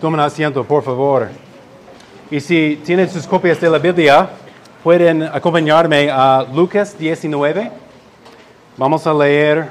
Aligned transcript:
Tomen 0.00 0.20
asiento, 0.20 0.64
por 0.64 0.82
favor. 0.82 1.28
Y 2.30 2.40
si 2.40 2.80
tienen 2.86 3.10
sus 3.10 3.26
copias 3.26 3.60
de 3.60 3.68
la 3.68 3.78
Biblia, 3.78 4.30
pueden 4.82 5.24
acompañarme 5.24 6.08
a 6.10 6.46
Lucas 6.54 6.98
19. 6.98 7.70
Vamos 8.78 9.06
a 9.06 9.12
leer 9.12 9.68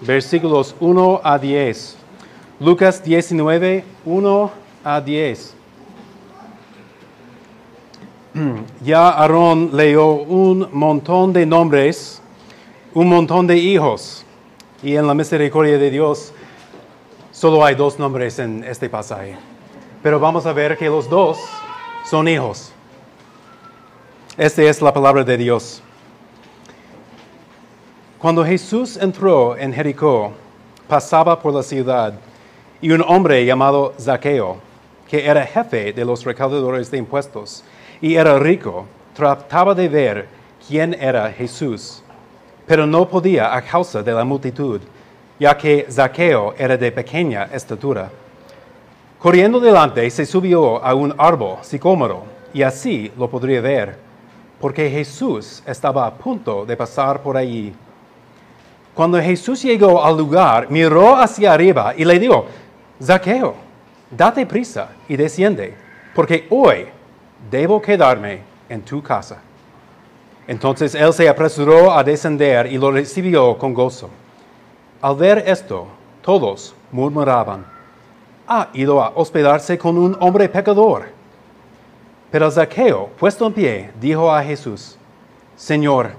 versículos 0.00 0.74
1 0.80 1.20
a 1.22 1.38
10. 1.38 1.96
Lucas 2.58 3.04
19, 3.04 3.84
1 4.04 4.50
a 4.82 5.00
10. 5.00 5.54
Ya 8.82 9.08
Aarón 9.08 9.70
leyó 9.72 10.12
un 10.12 10.68
montón 10.72 11.32
de 11.32 11.46
nombres, 11.46 12.20
un 12.92 13.08
montón 13.08 13.46
de 13.46 13.56
hijos. 13.56 14.24
Y 14.82 14.96
en 14.96 15.06
la 15.06 15.14
misericordia 15.14 15.78
de 15.78 15.90
Dios 15.90 16.32
solo 17.30 17.64
hay 17.64 17.76
dos 17.76 18.00
nombres 18.00 18.40
en 18.40 18.64
este 18.64 18.88
pasaje. 18.88 19.49
Pero 20.02 20.18
vamos 20.18 20.46
a 20.46 20.52
ver 20.54 20.78
que 20.78 20.88
los 20.88 21.08
dos 21.10 21.38
son 22.08 22.26
hijos. 22.26 22.72
Esta 24.38 24.62
es 24.62 24.80
la 24.80 24.94
palabra 24.94 25.22
de 25.22 25.36
Dios. 25.36 25.82
Cuando 28.18 28.42
Jesús 28.42 28.96
entró 28.96 29.58
en 29.58 29.74
Jericó, 29.74 30.32
pasaba 30.88 31.38
por 31.38 31.52
la 31.52 31.62
ciudad 31.62 32.14
y 32.80 32.90
un 32.92 33.04
hombre 33.06 33.44
llamado 33.44 33.92
Zaqueo, 34.00 34.56
que 35.06 35.26
era 35.26 35.44
jefe 35.44 35.92
de 35.92 36.04
los 36.06 36.24
recaudadores 36.24 36.90
de 36.90 36.96
impuestos 36.96 37.62
y 38.00 38.14
era 38.14 38.38
rico, 38.38 38.86
trataba 39.14 39.74
de 39.74 39.88
ver 39.88 40.28
quién 40.66 40.94
era 40.94 41.30
Jesús, 41.30 42.02
pero 42.66 42.86
no 42.86 43.06
podía 43.06 43.54
a 43.54 43.60
causa 43.60 44.02
de 44.02 44.12
la 44.12 44.24
multitud, 44.24 44.80
ya 45.38 45.54
que 45.58 45.86
Zaqueo 45.90 46.54
era 46.56 46.78
de 46.78 46.90
pequeña 46.90 47.50
estatura. 47.52 48.10
Corriendo 49.20 49.60
delante, 49.60 50.08
se 50.08 50.24
subió 50.24 50.82
a 50.82 50.94
un 50.94 51.14
árbol 51.18 51.58
sicómoro 51.60 52.22
y 52.54 52.62
así 52.62 53.12
lo 53.18 53.28
podría 53.28 53.60
ver, 53.60 53.98
porque 54.58 54.88
Jesús 54.88 55.62
estaba 55.66 56.06
a 56.06 56.14
punto 56.14 56.64
de 56.64 56.74
pasar 56.74 57.20
por 57.20 57.36
allí. 57.36 57.70
Cuando 58.94 59.20
Jesús 59.20 59.62
llegó 59.62 60.02
al 60.02 60.16
lugar, 60.16 60.70
miró 60.70 61.16
hacia 61.16 61.52
arriba 61.52 61.92
y 61.94 62.06
le 62.06 62.18
dijo, 62.18 62.46
Zaqueo, 63.02 63.56
date 64.10 64.46
prisa 64.46 64.88
y 65.06 65.18
desciende, 65.18 65.74
porque 66.14 66.46
hoy 66.48 66.86
debo 67.50 67.82
quedarme 67.82 68.40
en 68.70 68.80
tu 68.80 69.02
casa. 69.02 69.36
Entonces 70.48 70.94
él 70.94 71.12
se 71.12 71.28
apresuró 71.28 71.92
a 71.92 72.02
descender 72.02 72.72
y 72.72 72.78
lo 72.78 72.90
recibió 72.90 73.58
con 73.58 73.74
gozo. 73.74 74.08
Al 75.02 75.14
ver 75.16 75.44
esto, 75.46 75.88
todos 76.22 76.74
murmuraban, 76.90 77.79
ha 78.52 78.68
ido 78.74 79.00
a 79.00 79.12
hospedarse 79.14 79.78
con 79.78 79.96
un 79.96 80.16
hombre 80.18 80.48
pecador. 80.48 81.04
Pero 82.32 82.50
Zaqueo, 82.50 83.08
puesto 83.16 83.46
en 83.46 83.52
pie, 83.52 83.90
dijo 84.00 84.28
a 84.30 84.42
Jesús, 84.42 84.98
Señor, 85.54 86.10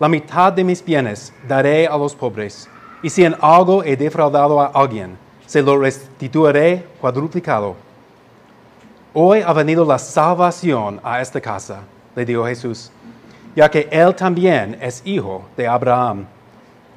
la 0.00 0.08
mitad 0.08 0.52
de 0.52 0.64
mis 0.64 0.84
bienes 0.84 1.32
daré 1.46 1.86
a 1.86 1.96
los 1.96 2.16
pobres, 2.16 2.68
y 3.00 3.08
si 3.08 3.24
en 3.24 3.36
algo 3.40 3.84
he 3.84 3.96
defraudado 3.96 4.60
a 4.60 4.72
alguien, 4.74 5.16
se 5.46 5.62
lo 5.62 5.78
restituiré 5.78 6.84
cuadruplicado. 7.00 7.76
Hoy 9.14 9.40
ha 9.40 9.52
venido 9.52 9.84
la 9.84 10.00
salvación 10.00 11.00
a 11.04 11.20
esta 11.20 11.40
casa, 11.40 11.82
le 12.16 12.24
dijo 12.24 12.44
Jesús, 12.44 12.90
ya 13.54 13.70
que 13.70 13.88
él 13.92 14.16
también 14.16 14.76
es 14.80 15.00
hijo 15.04 15.44
de 15.56 15.68
Abraham, 15.68 16.26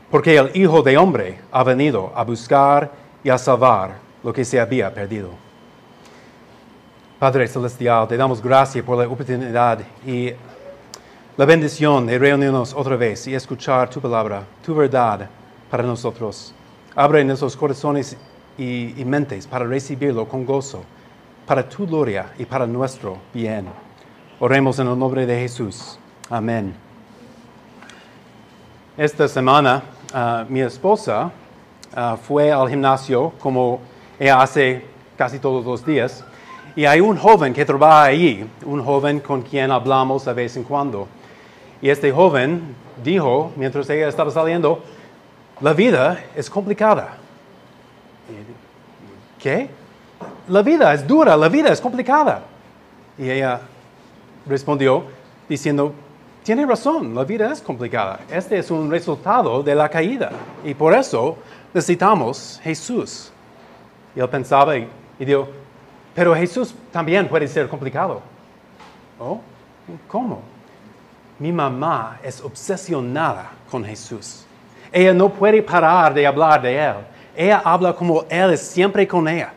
porque 0.10 0.36
el 0.36 0.50
Hijo 0.56 0.82
de 0.82 0.98
Hombre 0.98 1.40
ha 1.52 1.64
venido 1.64 2.12
a 2.16 2.24
buscar 2.24 2.92
y 3.24 3.30
a 3.30 3.38
salvar 3.38 4.11
lo 4.24 4.34
que 4.34 4.46
se 4.46 4.60
había 4.60 4.94
perdido. 4.94 5.30
Padre 7.20 7.48
Celestial, 7.48 8.08
te 8.08 8.18
damos 8.18 8.42
gracias 8.42 8.84
por 8.84 8.98
la 8.98 9.08
oportunidad 9.08 9.80
y 10.06 10.32
la 11.38 11.46
bendición 11.46 12.06
de 12.08 12.18
reunirnos 12.18 12.74
otra 12.74 12.96
vez 12.96 13.28
y 13.28 13.36
escuchar 13.36 13.90
tu 13.90 14.02
palabra, 14.02 14.44
tu 14.66 14.76
verdad 14.76 15.30
para 15.70 15.84
nosotros. 15.84 16.54
Abre 16.96 17.24
nuestros 17.24 17.56
corazones 17.56 18.18
y, 18.58 18.94
mentes 19.06 19.48
para 19.48 19.66
recibirlo 19.66 20.28
con 20.28 20.46
gozo 20.46 20.84
para 21.46 21.68
tu 21.68 21.88
gloria 21.88 22.34
y 22.38 22.46
para 22.46 22.68
nuestro 22.68 23.18
bien. 23.34 23.68
Oremos 24.40 24.80
en 24.80 24.88
el 24.88 24.98
nombre 24.98 25.26
de 25.26 25.40
Jesús. 25.40 25.98
Amén. 26.30 26.74
Esta 28.98 29.28
semana 29.28 29.84
uh, 30.14 30.52
mi 30.52 30.62
esposa 30.62 31.32
uh, 31.96 32.18
fue 32.18 32.52
al 32.52 32.70
gimnasio 32.70 33.34
como 33.40 33.80
ella 34.22 34.40
hace 34.40 34.86
casi 35.18 35.40
todos 35.40 35.66
los 35.66 35.84
días 35.84 36.24
y 36.76 36.86
hay 36.86 37.02
un 37.02 37.18
joven 37.18 37.54
que 37.54 37.66
trabaja 37.66 38.04
allí, 38.04 38.46
un 38.66 38.84
joven 38.84 39.20
con 39.20 39.42
quien 39.42 39.72
hablamos 39.72 40.26
de 40.26 40.34
vez 40.34 40.56
en 40.56 40.64
cuando. 40.64 41.08
Y 41.82 41.90
este 41.90 42.12
joven 42.12 42.76
dijo, 43.04 43.52
mientras 43.56 43.90
ella 43.90 44.08
estaba 44.08 44.30
saliendo, 44.30 44.84
la 45.60 45.74
vida 45.74 46.24
es 46.36 46.52
complicada. 46.52 47.18
¿Qué? 49.40 49.70
la 50.48 50.62
vida 50.62 50.94
es 50.94 51.08
dura, 51.08 51.36
la 51.36 51.50
vida 51.50 51.72
es 51.72 51.82
complicada. 51.82 52.44
Y 53.18 53.28
ella 53.28 53.62
respondió 54.46 55.04
diciendo, 55.50 55.94
tiene 56.44 56.64
razón, 56.66 57.16
la 57.16 57.24
vida 57.24 57.52
es 57.52 57.60
complicada. 57.60 58.20
Este 58.30 58.60
es 58.60 58.70
un 58.70 58.92
resultado 58.92 59.64
de 59.64 59.74
la 59.74 59.90
caída. 59.90 60.32
Y 60.64 60.76
por 60.76 60.94
eso 60.94 61.38
necesitamos 61.74 62.60
Jesús. 62.64 63.32
Y 64.16 64.20
él 64.20 64.30
pensaba 64.30 64.78
y, 64.78 64.88
dijo, 65.20 65.48
pero 66.14 66.36
Jesús 66.36 66.74
también 66.92 67.28
puede 67.28 67.48
ser 67.48 67.68
complicado. 67.68 68.22
¿Oh? 69.20 69.40
¿Cómo? 70.08 70.42
Mi 71.40 71.52
mamá 71.52 72.20
es 72.24 72.42
obsesionada 72.42 73.52
con 73.70 73.84
Jesús. 73.84 74.46
Ella 74.92 75.14
no 75.14 75.30
puede 75.30 75.62
parar 75.62 76.14
de 76.14 76.28
hablar 76.28 76.62
de 76.62 76.78
Él. 76.78 76.96
Ella 77.36 77.62
habla 77.64 77.94
como 77.94 78.26
Él 78.30 78.52
es 78.52 78.62
siempre 78.62 79.08
con 79.08 79.28
ella 79.28 79.54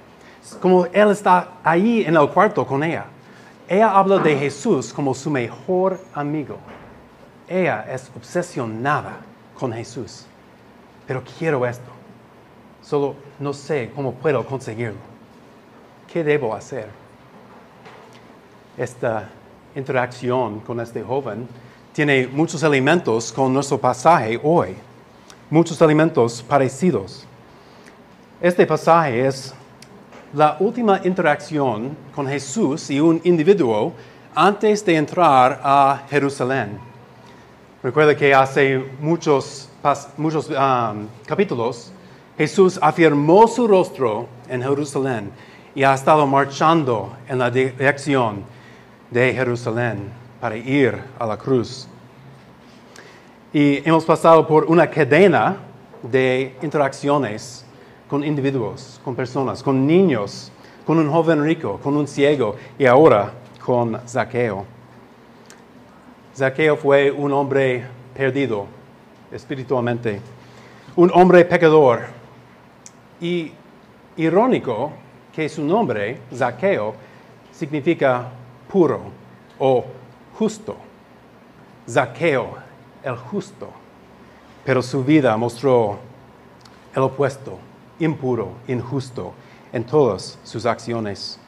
como 0.61 0.87
Él 0.87 1.11
está 1.11 1.49
ahí 1.63 2.05
en 2.07 2.17
el 2.17 2.29
cuarto 2.29 2.67
con 2.67 2.83
ella. 2.83 3.07
Ella 3.69 3.91
habla 3.91 4.19
de 4.19 4.37
Jesús 4.37 4.93
como 4.93 5.15
su 5.15 5.31
mejor 5.31 5.99
amigo. 6.13 6.59
Ella 7.49 7.87
es 7.91 8.11
obsesionada 8.15 9.17
con 9.59 9.73
Jesús. 9.73 10.27
Pero 11.07 11.23
quiero 11.39 11.65
esto. 11.67 11.91
Solo 12.83 13.15
no 13.39 13.53
sé 13.53 13.91
cómo 13.95 14.13
puedo 14.13 14.45
conseguirlo. 14.45 14.99
¿Qué 16.13 16.23
debo 16.23 16.55
hacer? 16.55 16.89
Esta 18.77 19.29
interacción 19.75 20.61
con 20.61 20.81
este 20.81 21.03
joven 21.03 21.49
tiene 21.93 22.27
muchos 22.27 22.63
elementos 22.63 23.33
con 23.33 23.53
nuestro 23.53 23.79
pasaje 23.79 24.39
hoy. 24.43 24.75
Muchos 25.51 25.81
elementos 25.81 26.43
parecidos. 26.43 27.25
Este 28.41 28.67
pasaje 28.67 29.27
es 29.27 29.55
la 30.33 30.57
última 30.59 31.01
interacción 31.05 31.97
con 32.15 32.27
Jesús 32.27 32.91
y 32.91 32.99
un 32.99 33.21
individuo 33.25 33.93
antes 34.35 34.85
de 34.85 34.97
entrar 34.97 35.61
a 35.63 36.03
Jerusalén. 36.11 36.79
Recuerda 37.83 38.17
que 38.17 38.35
hace 38.35 38.85
muchos, 39.01 39.69
um, 39.85 41.07
capítulos 41.27 41.93
Jesús 42.37 42.81
afirmó 42.83 43.47
su 43.47 43.69
rostro 43.69 44.27
en 44.49 44.61
Jerusalén 44.61 45.31
y 45.75 45.85
ha 45.85 45.95
estado 45.95 46.27
marchando 46.27 47.13
en 47.29 47.39
la 47.39 47.49
dirección 47.49 48.43
de 49.11 49.33
Jerusalén 49.33 50.11
para 50.41 50.57
ir 50.57 51.01
a 51.19 51.27
la 51.27 51.37
cruz. 51.37 51.87
Y 53.53 53.89
hemos 53.89 54.05
pasado 54.05 54.49
por 54.49 54.65
una 54.65 54.91
cadena 54.91 55.59
de 56.03 56.57
interacciones 56.61 57.65
con 58.11 58.25
individuos, 58.25 59.01
con 59.05 59.15
personas, 59.15 59.63
con 59.63 59.87
niños, 59.87 60.51
con 60.85 60.99
un 60.99 61.09
joven 61.11 61.45
rico, 61.45 61.79
con 61.81 61.97
un 61.97 62.09
ciego 62.09 62.57
y 62.77 62.85
ahora 62.85 63.33
con 63.65 64.01
Zaqueo. 64.09 64.67
Zaqueo 66.37 66.77
fue 66.77 67.13
un 67.13 67.33
hombre 67.33 67.85
perdido 68.13 68.67
espiritualmente, 69.31 70.21
un 70.97 71.13
hombre 71.15 71.45
pecador 71.45 72.24
y 73.25 73.51
irónico 74.19 74.93
que 75.35 75.49
su 75.49 75.65
nombre, 75.65 76.21
Zaqueo, 76.33 76.95
significa 77.51 78.29
puro 78.71 79.01
o 79.59 79.83
justo. 80.39 80.77
Zaqueo, 81.89 82.59
el 83.03 83.17
justo, 83.17 83.71
pero 84.63 84.83
su 84.83 85.03
vida 85.03 85.35
mostró 85.39 85.99
el 86.95 87.01
opuesto, 87.01 87.59
impuro, 87.99 88.53
injusto 88.69 89.33
en 89.73 89.85
todas 89.85 90.39
sus 90.45 90.67
acciones. 90.67 91.41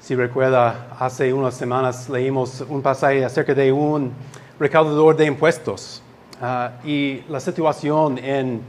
Si 0.00 0.14
recuerda, 0.14 0.96
hace 0.98 1.34
unas 1.34 1.54
semanas 1.54 2.08
leímos 2.08 2.62
un 2.66 2.80
pasaje 2.80 3.22
acerca 3.22 3.52
de 3.52 3.70
un 3.70 4.10
recaudador 4.58 5.14
de 5.16 5.26
impuestos 5.26 6.02
ah, 6.40 6.72
y 6.82 7.24
la 7.28 7.40
situación 7.40 8.16
en 8.16 8.62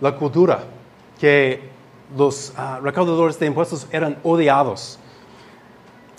la 0.00 0.16
cultura, 0.16 0.64
que 1.20 1.60
los 2.16 2.52
ah, 2.56 2.80
recaudadores 2.82 3.38
de 3.38 3.46
impuestos 3.46 3.86
eran 3.92 4.18
odiados, 4.22 4.98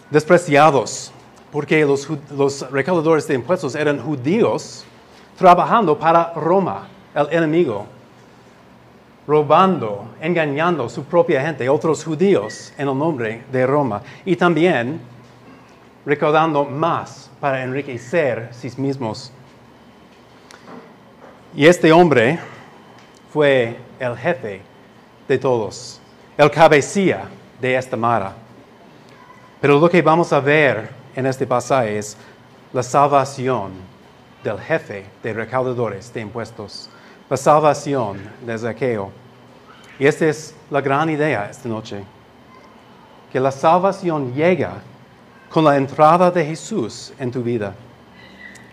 despreciados, 0.09 1.11
porque 1.51 1.83
los, 1.83 2.07
los 2.29 2.69
recaudadores 2.71 3.27
de 3.27 3.33
impuestos 3.33 3.75
eran 3.75 3.99
judíos 3.99 4.85
trabajando 5.37 5.97
para 5.97 6.33
Roma, 6.35 6.87
el 7.15 7.27
enemigo, 7.31 7.87
robando, 9.27 10.05
engañando 10.21 10.85
a 10.85 10.89
su 10.89 11.03
propia 11.03 11.41
gente, 11.41 11.67
otros 11.67 12.05
judíos, 12.05 12.71
en 12.77 12.87
el 12.87 12.97
nombre 12.97 13.43
de 13.51 13.65
Roma, 13.65 14.01
y 14.23 14.35
también 14.35 15.01
recaudando 16.05 16.63
más 16.63 17.29
para 17.39 17.63
enriquecer 17.63 18.49
sí 18.51 18.71
mismos. 18.77 19.31
Y 21.55 21.65
este 21.65 21.91
hombre 21.91 22.39
fue 23.33 23.77
el 23.99 24.15
jefe 24.15 24.70
de 25.31 25.39
todos, 25.39 26.01
el 26.37 26.51
cabecilla 26.51 27.21
de 27.61 27.77
esta 27.77 27.95
mara. 27.95 28.33
Pero 29.61 29.79
lo 29.79 29.89
que 29.89 30.01
vamos 30.01 30.33
a 30.33 30.41
ver 30.41 30.89
en 31.15 31.25
este 31.25 31.47
pasaje 31.47 31.97
es 31.97 32.17
la 32.73 32.83
salvación 32.83 33.71
del 34.43 34.59
jefe 34.59 35.05
de 35.23 35.31
recaudadores 35.31 36.13
de 36.13 36.19
impuestos, 36.19 36.89
la 37.29 37.37
salvación 37.37 38.19
de 38.45 38.57
Zaqueo. 38.57 39.09
Y 39.97 40.05
esta 40.05 40.27
es 40.27 40.53
la 40.69 40.81
gran 40.81 41.09
idea 41.09 41.49
esta 41.49 41.69
noche, 41.69 42.03
que 43.31 43.39
la 43.39 43.51
salvación 43.51 44.33
llega 44.33 44.81
con 45.49 45.63
la 45.63 45.77
entrada 45.77 46.29
de 46.29 46.43
Jesús 46.43 47.13
en 47.17 47.31
tu 47.31 47.41
vida. 47.41 47.73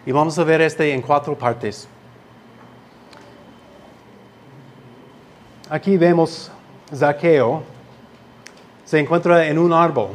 Y 0.04 0.10
vamos 0.10 0.36
a 0.40 0.42
ver 0.42 0.60
este 0.62 0.92
en 0.92 1.02
cuatro 1.02 1.38
partes. 1.38 1.86
Aquí 5.70 5.96
vemos 5.98 6.50
Zaqueo, 6.94 7.62
se 8.84 8.98
encuentra 8.98 9.46
en 9.46 9.58
un 9.58 9.72
árbol. 9.72 10.10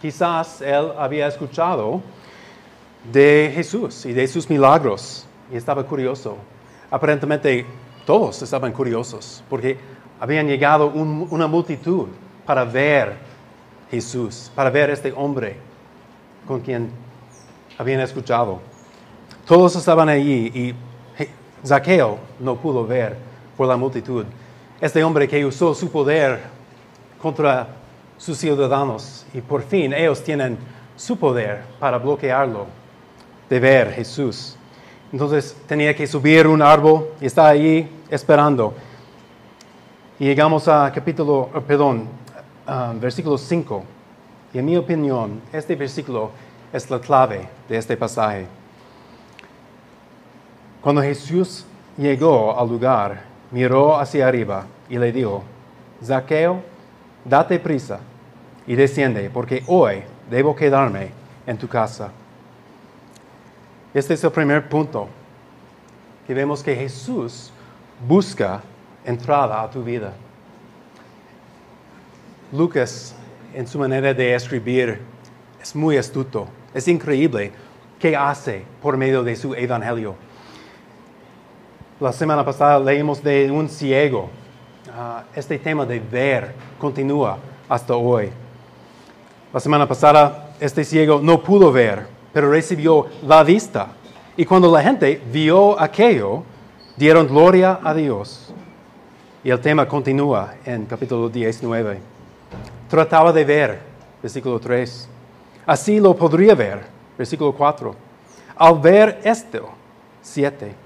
Quizás 0.00 0.62
él 0.62 0.92
había 0.98 1.26
escuchado 1.26 2.00
de 3.12 3.52
Jesús 3.54 4.06
y 4.06 4.12
de 4.12 4.26
sus 4.26 4.48
milagros 4.48 5.26
y 5.52 5.56
estaba 5.56 5.84
curioso. 5.84 6.36
Aparentemente 6.90 7.66
todos 8.06 8.40
estaban 8.42 8.72
curiosos 8.72 9.44
porque 9.50 9.76
habían 10.18 10.46
llegado 10.46 10.86
un- 10.86 11.26
una 11.30 11.46
multitud 11.46 12.08
para 12.46 12.64
ver 12.64 13.16
Jesús, 13.90 14.50
para 14.54 14.70
ver 14.70 14.88
este 14.90 15.12
hombre 15.12 15.56
con 16.46 16.60
quien 16.60 16.90
habían 17.76 18.00
escuchado. 18.00 18.60
Todos 19.46 19.76
estaban 19.76 20.08
allí 20.08 20.46
y 20.54 20.74
Zaqueo 21.66 22.18
no 22.40 22.56
pudo 22.56 22.86
ver 22.86 23.16
por 23.56 23.68
la 23.68 23.76
multitud. 23.76 24.24
Este 24.82 25.04
hombre 25.04 25.28
que 25.28 25.46
usó 25.46 25.76
su 25.76 25.92
poder 25.92 26.40
contra 27.22 27.68
sus 28.18 28.36
ciudadanos 28.36 29.24
y 29.32 29.40
por 29.40 29.62
fin 29.62 29.92
ellos 29.92 30.24
tienen 30.24 30.58
su 30.96 31.16
poder 31.16 31.62
para 31.78 31.98
bloquearlo 31.98 32.66
de 33.48 33.60
ver 33.60 33.92
Jesús. 33.92 34.56
Entonces 35.12 35.56
tenía 35.68 35.94
que 35.94 36.04
subir 36.04 36.48
un 36.48 36.60
árbol 36.60 37.10
y 37.20 37.26
está 37.26 37.46
allí 37.46 37.88
esperando. 38.10 38.74
Y 40.18 40.24
llegamos 40.24 40.66
a 40.66 40.90
capítulo, 40.92 41.50
eh, 41.54 41.60
perdón, 41.64 42.08
ah, 42.66 42.92
versículo 43.00 43.38
5. 43.38 43.84
Y 44.52 44.58
en 44.58 44.64
mi 44.64 44.76
opinión, 44.76 45.42
este 45.52 45.76
versículo 45.76 46.32
es 46.72 46.90
la 46.90 46.98
clave 46.98 47.48
de 47.68 47.78
este 47.78 47.96
pasaje. 47.96 48.48
Cuando 50.80 51.00
Jesús 51.02 51.64
llegó 51.96 52.58
al 52.58 52.68
lugar, 52.68 53.31
miró 53.52 53.98
hacia 53.98 54.26
arriba 54.26 54.66
y 54.88 54.98
le 54.98 55.12
dijo, 55.12 55.44
Zaqueo, 56.02 56.62
date 57.24 57.60
prisa 57.60 58.00
y 58.66 58.74
desciende, 58.74 59.30
porque 59.30 59.62
hoy 59.66 60.02
debo 60.28 60.56
quedarme 60.56 61.10
en 61.46 61.56
tu 61.56 61.68
casa. 61.68 62.10
Este 63.94 64.14
es 64.14 64.24
el 64.24 64.32
primer 64.32 64.68
punto, 64.68 65.08
que 66.26 66.34
vemos 66.34 66.62
que 66.62 66.74
Jesús 66.74 67.52
busca 68.08 68.62
entrada 69.04 69.62
a 69.62 69.70
tu 69.70 69.84
vida. 69.84 70.12
Lucas, 72.52 73.14
en 73.54 73.66
su 73.66 73.78
manera 73.78 74.14
de 74.14 74.34
escribir, 74.34 75.00
es 75.60 75.76
muy 75.76 75.96
astuto. 75.96 76.48
Es 76.74 76.88
increíble 76.88 77.52
qué 77.98 78.16
hace 78.16 78.64
por 78.80 78.96
medio 78.96 79.22
de 79.22 79.36
su 79.36 79.54
evangelio. 79.54 80.14
La 82.02 82.12
semana 82.12 82.44
pasada 82.44 82.80
leímos 82.80 83.22
de 83.22 83.48
un 83.48 83.68
ciego. 83.68 84.28
Ah, 84.92 85.22
este 85.36 85.56
tema 85.56 85.86
de 85.86 86.00
ver 86.00 86.52
continúa 86.76 87.38
hasta 87.68 87.94
hoy. 87.94 88.28
La 89.52 89.60
semana 89.60 89.86
pasada 89.86 90.52
este 90.58 90.82
ciego 90.82 91.20
no 91.22 91.40
pudo 91.40 91.70
ver, 91.70 92.08
pero 92.32 92.50
recibió 92.50 93.06
la 93.24 93.44
vista. 93.44 93.92
Y 94.36 94.44
cuando 94.44 94.68
la 94.72 94.82
gente 94.82 95.22
vio 95.32 95.80
aquello, 95.80 96.42
dieron 96.96 97.28
gloria 97.28 97.78
a 97.80 97.94
Dios. 97.94 98.52
Y 99.44 99.50
el 99.50 99.60
tema 99.60 99.86
continúa 99.86 100.54
en 100.64 100.86
capítulo 100.86 101.28
19. 101.28 102.00
Trataba 102.90 103.32
de 103.32 103.44
ver, 103.44 103.78
versículo 104.20 104.58
3. 104.58 105.08
Así 105.66 106.00
lo 106.00 106.16
podría 106.16 106.56
ver, 106.56 106.80
versículo 107.16 107.52
4. 107.52 107.94
Al 108.56 108.80
ver 108.80 109.20
esto, 109.22 109.68
7. 110.20 110.81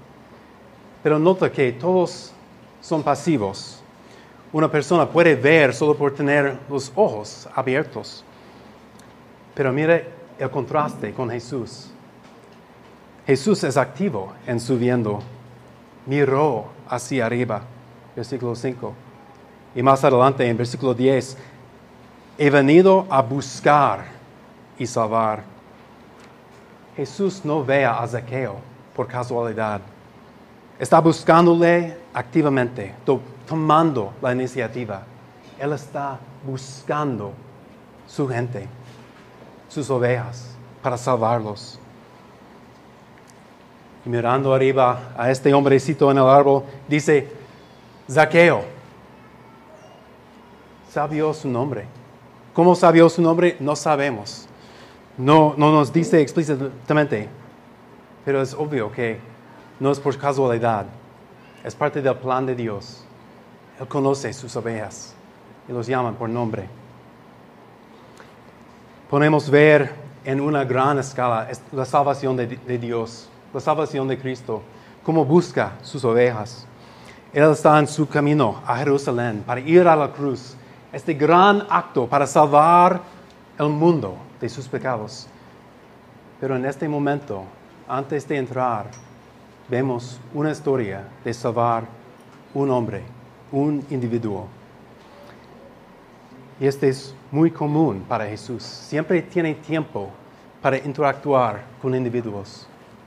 Pero 1.06 1.20
nota 1.20 1.52
que 1.52 1.70
todos 1.70 2.32
son 2.80 3.00
pasivos. 3.00 3.80
Una 4.52 4.68
persona 4.68 5.08
puede 5.08 5.36
ver 5.36 5.72
solo 5.72 5.96
por 5.96 6.12
tener 6.12 6.58
los 6.68 6.90
ojos 6.96 7.48
abiertos. 7.54 8.24
Pero 9.54 9.72
mire 9.72 10.08
el 10.36 10.50
contraste 10.50 11.12
con 11.12 11.30
Jesús. 11.30 11.92
Jesús 13.24 13.62
es 13.62 13.76
activo 13.76 14.32
en 14.48 14.58
su 14.58 14.76
viendo. 14.76 15.20
Miró 16.06 16.64
hacia 16.88 17.26
arriba, 17.26 17.62
versículo 18.16 18.56
5. 18.56 18.92
Y 19.76 19.82
más 19.84 20.02
adelante, 20.02 20.44
en 20.44 20.56
versículo 20.56 20.92
10, 20.92 21.36
he 22.36 22.50
venido 22.50 23.06
a 23.08 23.22
buscar 23.22 24.06
y 24.76 24.84
salvar. 24.88 25.44
Jesús 26.96 27.42
no 27.44 27.64
ve 27.64 27.84
a 27.84 28.04
Zaqueo 28.08 28.56
por 28.96 29.06
casualidad. 29.06 29.80
Está 30.78 31.00
buscándole 31.00 31.96
activamente, 32.12 32.94
to- 33.04 33.20
tomando 33.48 34.12
la 34.20 34.32
iniciativa. 34.32 35.02
Él 35.58 35.72
está 35.72 36.18
buscando 36.44 37.32
su 38.06 38.28
gente, 38.28 38.68
sus 39.68 39.88
ovejas, 39.90 40.54
para 40.82 40.98
salvarlos. 40.98 41.78
Y 44.04 44.08
mirando 44.08 44.52
arriba 44.54 45.12
a 45.16 45.30
este 45.30 45.52
hombrecito 45.54 46.10
en 46.10 46.18
el 46.18 46.24
árbol, 46.28 46.62
dice, 46.86 47.28
Zaqueo, 48.10 48.62
sabió 50.90 51.32
su 51.34 51.48
nombre. 51.48 51.86
¿Cómo 52.54 52.74
sabió 52.74 53.08
su 53.08 53.20
nombre? 53.20 53.56
No 53.60 53.74
sabemos. 53.76 54.46
No, 55.18 55.54
no 55.56 55.72
nos 55.72 55.92
dice 55.92 56.20
explícitamente, 56.20 57.28
pero 58.24 58.42
es 58.42 58.52
obvio 58.54 58.92
que 58.92 59.18
no 59.80 59.90
es 59.90 60.00
por 60.00 60.16
casualidad. 60.18 60.86
Es 61.64 61.74
parte 61.74 62.00
del 62.00 62.16
plan 62.16 62.46
de 62.46 62.54
Dios. 62.54 63.04
Él 63.80 63.86
conoce 63.88 64.32
sus 64.32 64.54
ovejas 64.56 65.14
y 65.68 65.72
los 65.72 65.86
llaman 65.86 66.14
por 66.14 66.28
nombre. 66.28 66.68
Podemos 69.10 69.48
ver 69.50 69.92
en 70.24 70.40
una 70.40 70.64
gran 70.64 70.98
escala 70.98 71.48
es- 71.50 71.62
la 71.72 71.84
salvación 71.84 72.36
de, 72.36 72.46
de 72.46 72.78
Dios, 72.78 73.28
la 73.52 73.60
salvación 73.60 74.08
de 74.08 74.18
Cristo, 74.18 74.62
cómo 75.04 75.24
busca 75.24 75.72
sus 75.82 76.04
ovejas. 76.04 76.66
Él 77.32 77.44
está 77.50 77.78
en 77.78 77.86
su 77.86 78.08
camino 78.08 78.60
a 78.66 78.76
Jerusalén 78.78 79.42
para 79.46 79.60
ir 79.60 79.86
a 79.86 79.94
la 79.94 80.10
cruz, 80.10 80.56
este 80.92 81.14
gran 81.14 81.66
acto 81.68 82.06
para 82.06 82.26
salvar 82.26 83.00
el 83.58 83.68
mundo 83.68 84.16
de 84.40 84.48
sus 84.48 84.66
pecados. 84.68 85.28
Pero 86.40 86.56
en 86.56 86.64
este 86.64 86.88
momento, 86.88 87.44
antes 87.88 88.26
de 88.26 88.36
entrar, 88.38 88.86
vemos 89.68 90.20
una 90.32 90.50
historia 90.50 91.08
de 91.24 91.34
salvar 91.34 91.84
un 92.54 92.70
hombre, 92.70 93.02
un 93.50 93.84
individuo. 93.90 94.46
Y 96.60 96.66
este 96.66 96.88
es 96.88 97.14
muy 97.30 97.50
común 97.50 98.04
para 98.08 98.26
Jesús. 98.26 98.62
Siempre 98.62 99.20
tiene 99.22 99.54
tiempo 99.54 100.08
para 100.62 100.78
interactuar 100.78 101.64
con 101.82 101.94
individuos. 101.94 102.66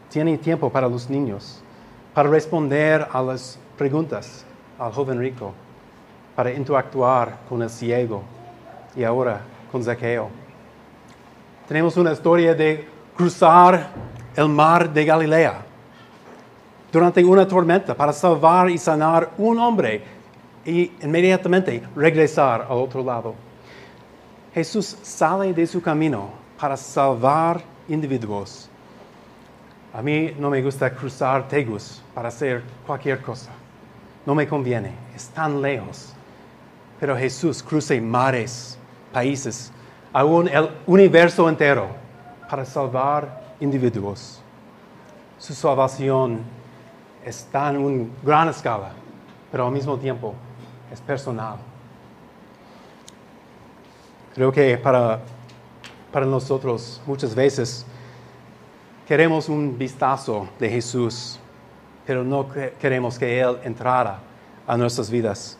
Tiene 0.09 0.37
tiempo 0.37 0.69
para 0.69 0.87
los 0.87 1.09
niños, 1.09 1.61
para 2.13 2.29
responder 2.29 3.07
a 3.11 3.21
las 3.21 3.57
preguntas 3.77 4.45
al 4.77 4.91
joven 4.91 5.19
rico, 5.19 5.53
para 6.35 6.51
interactuar 6.53 7.39
con 7.47 7.61
el 7.61 7.69
ciego 7.69 8.23
y 8.95 9.03
ahora 9.03 9.41
con 9.71 9.83
Zaqueo. 9.83 10.29
Tenemos 11.67 11.95
una 11.97 12.11
historia 12.11 12.53
de 12.53 12.87
cruzar 13.15 13.89
el 14.35 14.49
mar 14.49 14.91
de 14.91 15.05
Galilea 15.05 15.68
durante 16.91 17.23
una 17.23 17.47
tormenta 17.47 17.95
para 17.95 18.13
salvar 18.13 18.69
y 18.69 18.77
sanar 18.77 19.31
un 19.37 19.59
hombre 19.59 20.03
y 20.65 20.91
inmediatamente 21.01 21.83
regresar 21.95 22.65
al 22.69 22.77
otro 22.77 23.03
lado. 23.03 23.35
Jesús 24.53 24.97
sale 25.01 25.53
de 25.53 25.65
su 25.67 25.81
camino 25.81 26.29
para 26.59 26.75
salvar 26.75 27.61
individuos. 27.87 28.69
A 29.93 30.01
mí 30.01 30.33
no 30.37 30.49
me 30.49 30.61
gusta 30.61 30.93
cruzar 30.93 31.47
Tegus 31.47 32.01
para 32.13 32.29
hacer 32.29 32.63
cualquier 32.85 33.21
cosa. 33.21 33.51
No 34.25 34.35
me 34.35 34.47
conviene, 34.47 34.91
es 35.15 35.29
tan 35.29 35.61
lejos. 35.61 36.13
Pero 36.99 37.17
Jesús 37.17 37.63
cruza 37.63 37.95
mares, 38.01 38.77
países, 39.13 39.71
aún 40.11 40.47
el 40.47 40.69
universo 40.85 41.47
entero 41.47 41.87
para 42.49 42.65
salvar 42.65 43.55
individuos. 43.59 44.41
Su 45.37 45.53
salvación 45.53 46.41
está 47.29 47.69
en 47.69 47.77
una 47.77 48.05
gran 48.23 48.49
escala, 48.49 48.91
pero 49.51 49.67
al 49.67 49.71
mismo 49.71 49.97
tiempo 49.97 50.33
es 50.91 50.99
personal. 50.99 51.57
Creo 54.33 54.51
que 54.51 54.77
para, 54.77 55.19
para 56.11 56.25
nosotros 56.25 57.01
muchas 57.05 57.35
veces 57.35 57.85
queremos 59.07 59.47
un 59.49 59.77
vistazo 59.77 60.47
de 60.59 60.69
Jesús, 60.69 61.39
pero 62.05 62.23
no 62.23 62.47
queremos 62.79 63.17
que 63.19 63.39
Él 63.39 63.57
entrara 63.63 64.19
a 64.67 64.77
nuestras 64.77 65.09
vidas. 65.09 65.57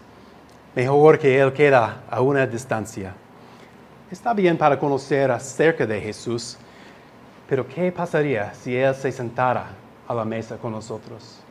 Mejor 0.75 1.19
que 1.19 1.39
Él 1.39 1.51
queda 1.53 2.03
a 2.09 2.21
una 2.21 2.45
distancia. 2.45 3.13
Está 4.09 4.33
bien 4.33 4.57
para 4.57 4.79
conocer 4.79 5.29
acerca 5.29 5.85
de 5.85 6.01
Jesús, 6.01 6.57
pero 7.47 7.67
¿qué 7.67 7.91
pasaría 7.91 8.53
si 8.53 8.75
Él 8.75 8.95
se 8.95 9.11
sentara 9.11 9.67
a 10.07 10.13
la 10.13 10.25
mesa 10.25 10.57
con 10.57 10.71
nosotros? 10.71 11.43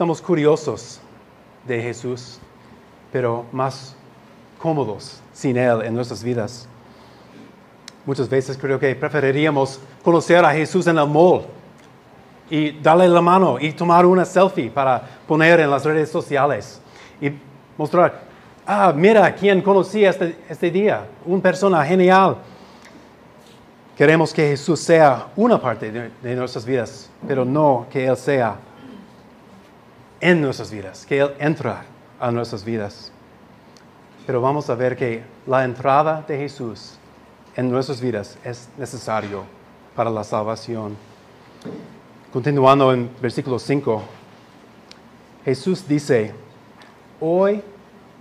Estamos 0.00 0.22
curiosos 0.22 0.98
de 1.68 1.82
Jesús, 1.82 2.38
pero 3.12 3.44
más 3.52 3.94
cómodos 4.58 5.20
sin 5.30 5.58
Él 5.58 5.82
en 5.82 5.92
nuestras 5.92 6.24
vidas. 6.24 6.66
Muchas 8.06 8.26
veces 8.26 8.56
creo 8.56 8.80
que 8.80 8.94
preferiríamos 8.94 9.78
conocer 10.02 10.42
a 10.42 10.54
Jesús 10.54 10.86
en 10.86 10.96
el 10.96 11.06
mall 11.06 11.42
y 12.48 12.70
darle 12.80 13.08
la 13.08 13.20
mano 13.20 13.58
y 13.60 13.72
tomar 13.72 14.06
una 14.06 14.24
selfie 14.24 14.70
para 14.70 15.06
poner 15.28 15.60
en 15.60 15.70
las 15.70 15.84
redes 15.84 16.08
sociales 16.08 16.80
y 17.20 17.32
mostrar, 17.76 18.22
ah, 18.66 18.94
mira 18.96 19.34
quién 19.34 19.60
conocí 19.60 20.02
este, 20.02 20.34
este 20.48 20.70
día, 20.70 21.04
una 21.26 21.42
persona 21.42 21.84
genial. 21.84 22.38
Queremos 23.98 24.32
que 24.32 24.48
Jesús 24.48 24.80
sea 24.80 25.26
una 25.36 25.60
parte 25.60 25.92
de, 25.92 26.10
de 26.22 26.36
nuestras 26.36 26.64
vidas, 26.64 27.10
pero 27.28 27.44
no 27.44 27.84
que 27.90 28.06
Él 28.06 28.16
sea 28.16 28.56
en 30.20 30.40
nuestras 30.40 30.70
vidas, 30.70 31.06
que 31.06 31.20
Él 31.20 31.34
entra 31.38 31.84
a 32.18 32.30
nuestras 32.30 32.64
vidas. 32.64 33.10
Pero 34.26 34.40
vamos 34.40 34.68
a 34.68 34.74
ver 34.74 34.96
que 34.96 35.22
la 35.46 35.64
entrada 35.64 36.22
de 36.26 36.36
Jesús 36.36 36.98
en 37.56 37.70
nuestras 37.70 38.00
vidas 38.00 38.38
es 38.44 38.68
necesario 38.76 39.44
para 39.96 40.10
la 40.10 40.22
salvación. 40.22 40.96
Continuando 42.32 42.92
en 42.92 43.10
versículo 43.20 43.58
5, 43.58 44.02
Jesús 45.44 45.88
dice, 45.88 46.32
hoy 47.18 47.62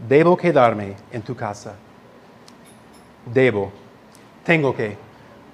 debo 0.07 0.37
quedarme 0.37 0.95
en 1.11 1.21
tu 1.21 1.35
casa. 1.35 1.75
Debo, 3.31 3.71
tengo 4.45 4.73
que. 4.73 4.97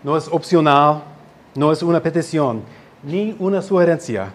No 0.04 0.16
es 0.16 0.28
opcional, 0.28 1.04
no 1.56 1.72
es 1.72 1.82
una 1.82 2.00
petición, 2.00 2.62
ni 3.02 3.36
una 3.40 3.62
sugerencia, 3.62 4.32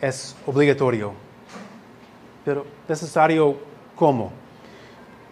es 0.00 0.36
obligatorio 0.46 1.27
pero 2.44 2.64
necesario 2.88 3.56
cómo? 3.94 4.32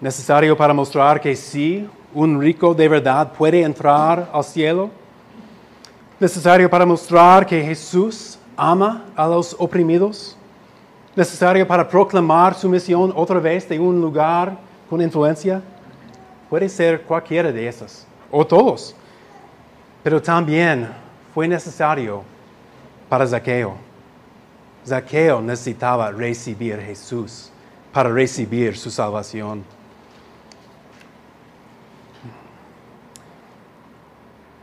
Necesario 0.01 0.57
para 0.57 0.75
mostrar 0.75 1.21
que 1.21 1.35
sí, 1.35 1.89
un 2.13 2.41
rico 2.41 2.75
de 2.75 2.89
verdad 2.89 3.33
puede 3.33 3.63
entrar 3.63 4.29
al 4.33 4.45
cielo. 4.45 4.91
Necesario 6.21 6.69
para 6.69 6.85
mostrar 6.85 7.47
que 7.47 7.63
Jesús 7.63 8.39
ama 8.57 9.05
a 9.15 9.27
los 9.27 9.57
oprimidos. 9.59 10.37
Necesario 11.15 11.67
para 11.67 11.89
proclamar 11.89 12.55
su 12.55 12.69
misión 12.69 13.13
otra 13.15 13.39
vez 13.39 13.69
de 13.69 13.79
un 13.79 14.01
lugar 14.01 14.59
con 14.89 15.01
influencia. 15.01 15.63
Puede 16.51 16.69
ser 16.69 17.03
cualquiera 17.03 17.51
de 17.51 17.67
esas, 17.67 18.07
o 18.31 18.47
todos. 18.47 18.95
Pero 20.03 20.21
también 20.21 20.89
fue 21.35 21.49
necesario 21.49 22.23
para 23.09 23.27
Zaqueo 23.27 23.87
Zaqueo 24.87 25.40
necesitaba 25.40 26.12
recibir 26.12 26.81
Jesús 26.81 27.50
para 27.93 28.09
recibir 28.09 28.76
su 28.76 28.90
salvación. 28.90 29.64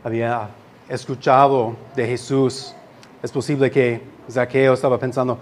Había 0.02 0.48
escuchado 0.88 1.76
de 1.94 2.06
Jesús. 2.06 2.74
Es 3.22 3.30
posible 3.30 3.70
que 3.70 4.00
Zaqueo 4.30 4.72
estaba 4.72 4.98
pensando, 4.98 5.38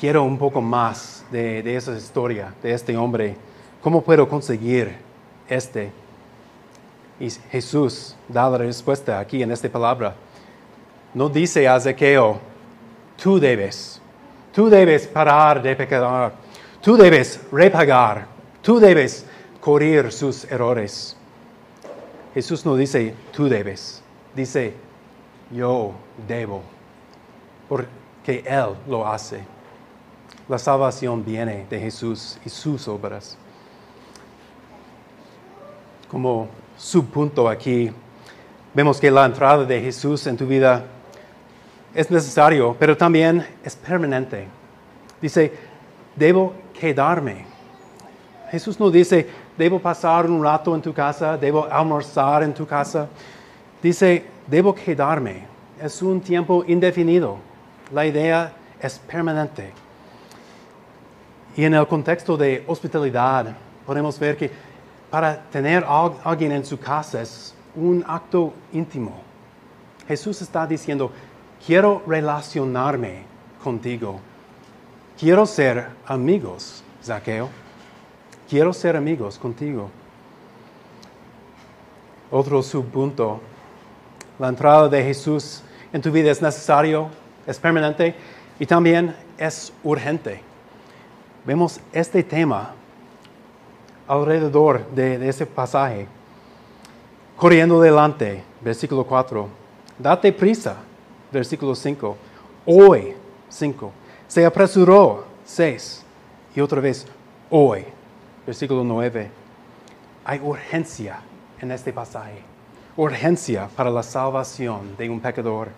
quiero 0.00 0.22
un 0.22 0.38
poco 0.38 0.62
más 0.62 1.24
de, 1.30 1.62
de 1.62 1.76
esa 1.76 1.92
historia, 1.92 2.54
de 2.62 2.72
este 2.72 2.96
hombre. 2.96 3.36
¿Cómo 3.82 4.02
puedo 4.02 4.26
conseguir 4.26 4.96
este? 5.48 5.92
Y 7.20 7.28
Jesús 7.50 8.16
da 8.26 8.48
la 8.48 8.58
respuesta 8.58 9.18
aquí 9.18 9.42
en 9.42 9.50
esta 9.50 9.68
palabra. 9.68 10.14
No 11.12 11.28
dice 11.28 11.68
a 11.68 11.78
Zaqueo, 11.78 12.51
Tú 13.16 13.38
debes. 13.38 14.00
Tú 14.52 14.68
debes 14.68 15.06
parar 15.06 15.62
de 15.62 15.74
pecar. 15.74 16.32
Tú 16.80 16.96
debes 16.96 17.40
repagar. 17.50 18.26
Tú 18.60 18.78
debes 18.78 19.24
correr 19.60 20.12
sus 20.12 20.44
errores. 20.44 21.16
Jesús 22.34 22.64
no 22.64 22.76
dice 22.76 23.14
tú 23.32 23.48
debes. 23.48 24.02
Dice 24.34 24.74
yo 25.50 25.92
debo. 26.26 26.62
Porque 27.68 28.44
Él 28.46 28.74
lo 28.86 29.06
hace. 29.06 29.44
La 30.48 30.58
salvación 30.58 31.24
viene 31.24 31.66
de 31.70 31.80
Jesús 31.80 32.38
y 32.44 32.48
sus 32.48 32.88
obras. 32.88 33.38
Como 36.10 36.48
subpunto 36.76 37.48
aquí, 37.48 37.90
vemos 38.74 39.00
que 39.00 39.10
la 39.10 39.24
entrada 39.24 39.64
de 39.64 39.80
Jesús 39.80 40.26
en 40.26 40.36
tu 40.36 40.46
vida 40.46 40.84
es 41.94 42.10
necesario, 42.10 42.76
pero 42.78 42.96
también 42.96 43.46
es 43.62 43.76
permanente. 43.76 44.46
Dice, 45.20 45.52
debo 46.16 46.54
quedarme. 46.78 47.44
Jesús 48.50 48.78
no 48.78 48.90
dice, 48.90 49.28
debo 49.56 49.78
pasar 49.78 50.28
un 50.28 50.42
rato 50.42 50.74
en 50.74 50.82
tu 50.82 50.92
casa, 50.92 51.36
debo 51.36 51.66
almorzar 51.70 52.42
en 52.42 52.54
tu 52.54 52.66
casa. 52.66 53.08
Dice, 53.82 54.24
debo 54.46 54.74
quedarme. 54.74 55.46
Es 55.80 56.02
un 56.02 56.20
tiempo 56.20 56.64
indefinido. 56.66 57.38
La 57.92 58.06
idea 58.06 58.52
es 58.80 58.98
permanente. 58.98 59.72
Y 61.56 61.64
en 61.64 61.74
el 61.74 61.86
contexto 61.86 62.36
de 62.36 62.64
hospitalidad, 62.66 63.54
podemos 63.84 64.18
ver 64.18 64.36
que 64.36 64.50
para 65.10 65.42
tener 65.50 65.84
a 65.86 66.10
alguien 66.24 66.52
en 66.52 66.64
su 66.64 66.78
casa 66.78 67.20
es 67.20 67.54
un 67.76 68.02
acto 68.06 68.52
íntimo. 68.72 69.20
Jesús 70.08 70.40
está 70.40 70.66
diciendo, 70.66 71.12
quiero 71.66 72.02
relacionarme 72.06 73.22
contigo. 73.62 74.20
Quiero 75.18 75.46
ser 75.46 75.88
amigos, 76.06 76.82
Zaqueo. 77.02 77.48
Quiero 78.48 78.72
ser 78.72 78.96
amigos 78.96 79.38
contigo. 79.38 79.90
Otro 82.30 82.62
subpunto. 82.62 83.40
La 84.38 84.48
entrada 84.48 84.88
de 84.88 85.04
Jesús 85.04 85.62
en 85.92 86.02
tu 86.02 86.10
vida 86.10 86.30
es 86.30 86.42
necesario, 86.42 87.08
es 87.46 87.58
permanente 87.58 88.14
y 88.58 88.66
también 88.66 89.14
es 89.38 89.72
urgente. 89.84 90.40
Vemos 91.44 91.80
este 91.92 92.22
tema 92.22 92.74
alrededor 94.08 94.86
de, 94.90 95.18
de 95.18 95.28
ese 95.28 95.46
pasaje. 95.46 96.06
Corriendo 97.36 97.80
delante, 97.80 98.42
versículo 98.60 99.04
4. 99.04 99.48
Date 99.98 100.32
prisa 100.32 100.76
versículo 101.32 101.74
5. 101.74 102.16
Hoy, 102.66 103.14
5. 103.48 103.92
Se 104.28 104.44
apresuró, 104.44 105.24
6. 105.44 106.04
Y 106.54 106.60
otra 106.60 106.80
vez, 106.80 107.06
hoy, 107.50 107.84
versículo 108.46 108.84
9. 108.84 109.30
Hay 110.24 110.40
urgencia 110.40 111.20
en 111.60 111.72
este 111.72 111.92
pasaje. 111.92 112.42
Urgencia 112.96 113.68
para 113.74 113.90
la 113.90 114.02
salvación 114.02 114.96
de 114.96 115.08
un 115.08 115.20
pecador. 115.20 115.68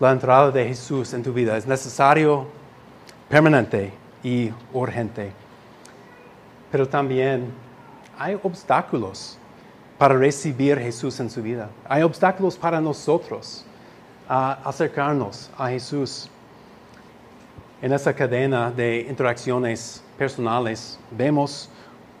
La 0.00 0.10
entrada 0.10 0.50
de 0.50 0.66
Jesús 0.66 1.12
en 1.12 1.22
tu 1.22 1.32
vida 1.32 1.56
es 1.56 1.66
necesario, 1.66 2.46
permanente 3.28 3.92
y 4.24 4.50
urgente. 4.72 5.32
Pero 6.70 6.88
también 6.88 7.52
hay 8.18 8.38
obstáculos 8.42 9.38
para 9.98 10.16
recibir 10.16 10.78
Jesús 10.78 11.20
en 11.20 11.30
su 11.30 11.42
vida. 11.42 11.68
Hay 11.88 12.02
obstáculos 12.02 12.56
para 12.56 12.80
nosotros 12.80 13.64
a 14.28 14.58
acercarnos 14.64 15.50
a 15.56 15.68
Jesús. 15.68 16.28
En 17.80 17.92
esa 17.92 18.14
cadena 18.14 18.70
de 18.70 19.06
interacciones 19.08 20.02
personales 20.16 20.98
vemos 21.10 21.68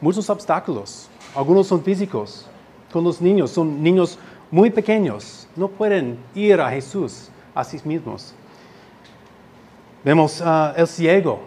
muchos 0.00 0.28
obstáculos. 0.28 1.08
Algunos 1.34 1.66
son 1.66 1.82
físicos. 1.82 2.46
Con 2.92 3.04
los 3.04 3.20
niños, 3.20 3.50
son 3.50 3.82
niños 3.82 4.18
muy 4.50 4.70
pequeños. 4.70 5.46
No 5.56 5.68
pueden 5.68 6.18
ir 6.34 6.60
a 6.60 6.68
Jesús 6.70 7.28
a 7.54 7.64
sí 7.64 7.80
mismos. 7.84 8.34
Vemos 10.04 10.40
uh, 10.40 10.72
el 10.76 10.86
ciego. 10.86 11.40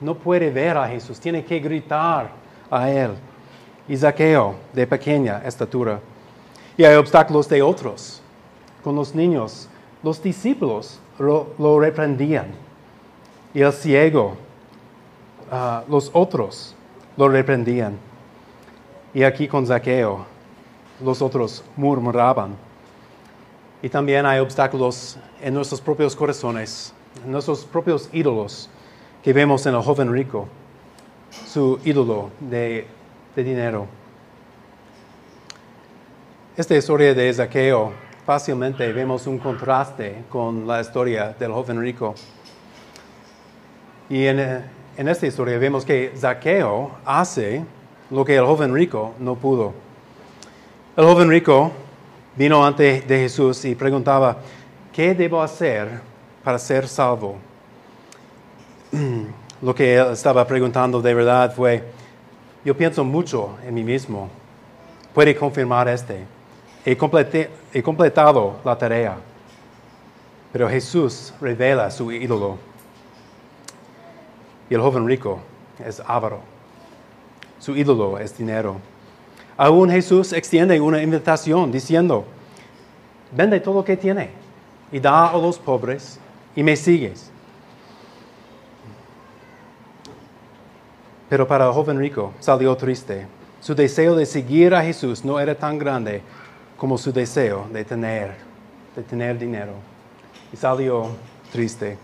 No 0.00 0.14
puede 0.14 0.50
ver 0.50 0.76
a 0.76 0.88
Jesús. 0.88 1.18
Tiene 1.18 1.44
que 1.44 1.58
gritar 1.60 2.30
a 2.70 2.90
Él. 2.90 3.12
Y 3.88 3.96
de 3.96 4.86
pequeña 4.86 5.42
estatura. 5.44 6.00
Y 6.76 6.84
hay 6.84 6.96
obstáculos 6.96 7.48
de 7.48 7.62
otros. 7.62 8.20
Con 8.82 8.96
los 8.96 9.14
niños, 9.14 9.68
los 10.02 10.22
discípulos 10.22 11.00
lo, 11.18 11.80
reprendían. 11.80 12.46
Y 13.54 13.62
el 13.62 13.72
ciego, 13.72 14.36
ah, 15.50 15.82
los 15.88 16.10
otros 16.12 16.74
lo 17.16 17.28
reprendían. 17.28 17.98
Y 19.12 19.22
aquí 19.22 19.48
con 19.48 19.66
Zaqueo, 19.66 20.24
los 21.04 21.22
otros 21.22 21.64
murmuraban. 21.76 22.56
Y 23.82 23.88
también 23.88 24.26
hay 24.26 24.40
obstáculos 24.40 25.18
en 25.40 25.54
nuestros 25.54 25.80
propios 25.80 26.14
corazones, 26.14 26.92
en 27.24 27.32
nuestros 27.32 27.64
propios 27.64 28.08
ídolos 28.12 28.68
que 29.22 29.32
vemos 29.32 29.64
en 29.66 29.74
el 29.74 29.82
joven 29.82 30.12
rico, 30.12 30.48
su 31.46 31.78
ídolo 31.84 32.30
de, 32.40 32.86
de 33.34 33.44
dinero. 33.44 33.86
Esta 36.56 36.76
historia 36.76 37.14
de 37.14 37.32
Zaqueo 37.32 37.92
fácilmente 38.28 38.92
vemos 38.92 39.26
un 39.26 39.38
contraste 39.38 40.24
con 40.28 40.66
la 40.66 40.82
historia 40.82 41.34
del 41.38 41.50
joven 41.50 41.80
rico. 41.80 42.14
Y 44.10 44.26
en, 44.26 44.64
esta 44.98 45.26
historia 45.26 45.56
vemos 45.56 45.82
que 45.82 46.12
Zaqueo 46.14 46.90
hace 47.06 47.64
lo 48.10 48.26
que 48.26 48.36
el 48.36 48.44
joven 48.44 48.74
rico 48.74 49.14
no 49.18 49.34
pudo. 49.34 49.72
El 50.94 51.06
joven 51.06 51.30
rico 51.30 51.72
vino 52.36 52.66
ante 52.66 53.00
de 53.00 53.18
Jesús 53.18 53.64
y 53.64 53.74
preguntaba, 53.74 54.36
¿qué 54.92 55.14
debo 55.14 55.40
hacer 55.40 55.88
para 56.44 56.58
ser 56.58 56.86
salvo? 56.86 57.38
Lo 59.62 59.74
que 59.74 59.96
él 59.96 60.08
estaba 60.12 60.46
preguntando 60.46 61.00
de 61.00 61.14
verdad 61.14 61.54
fue, 61.54 61.82
yo 62.62 62.76
pienso 62.76 63.04
mucho 63.04 63.56
en 63.66 63.72
mí 63.72 63.82
mismo. 63.82 64.28
¿Puede 65.14 65.34
confirmar 65.34 65.88
este? 65.88 66.37
He, 66.84 67.82
completado 67.82 68.56
la 68.64 68.76
tarea. 68.76 69.16
Pero 70.52 70.68
Jesús 70.68 71.32
revela 71.40 71.90
su 71.90 72.10
ídolo. 72.10 72.56
Y 74.70 74.74
el 74.74 74.80
joven 74.80 75.06
rico 75.06 75.40
es 75.84 76.00
avaro. 76.06 76.40
Su 77.58 77.76
ídolo 77.76 78.18
es 78.18 78.36
dinero. 78.36 78.76
Aún 79.56 79.90
Jesús 79.90 80.32
extiende 80.32 80.80
una 80.80 81.02
invitación 81.02 81.72
diciendo, 81.72 82.24
vende 83.32 83.60
todo 83.60 83.74
lo 83.74 83.84
que 83.84 83.96
tiene 83.96 84.30
y 84.92 85.00
da 85.00 85.28
a 85.28 85.36
los 85.36 85.58
pobres 85.58 86.20
y 86.54 86.62
me 86.62 86.76
sigues. 86.76 87.30
Pero 91.28 91.46
para 91.46 91.66
el 91.66 91.72
joven 91.72 91.98
rico 91.98 92.32
salió 92.40 92.76
triste. 92.76 93.26
Su 93.60 93.74
deseo 93.74 94.14
de 94.14 94.24
seguir 94.24 94.74
a 94.74 94.82
Jesús 94.82 95.24
no 95.24 95.38
era 95.40 95.54
tan 95.54 95.78
grande 95.78 96.22
como 96.78 96.96
su 96.96 97.12
deseo 97.12 97.66
de 97.72 97.84
tener, 97.84 98.36
de 98.96 99.02
tener 99.02 99.38
dinero. 99.38 99.72
Y 100.52 100.56
salió 100.56 101.08
triste. 101.52 101.98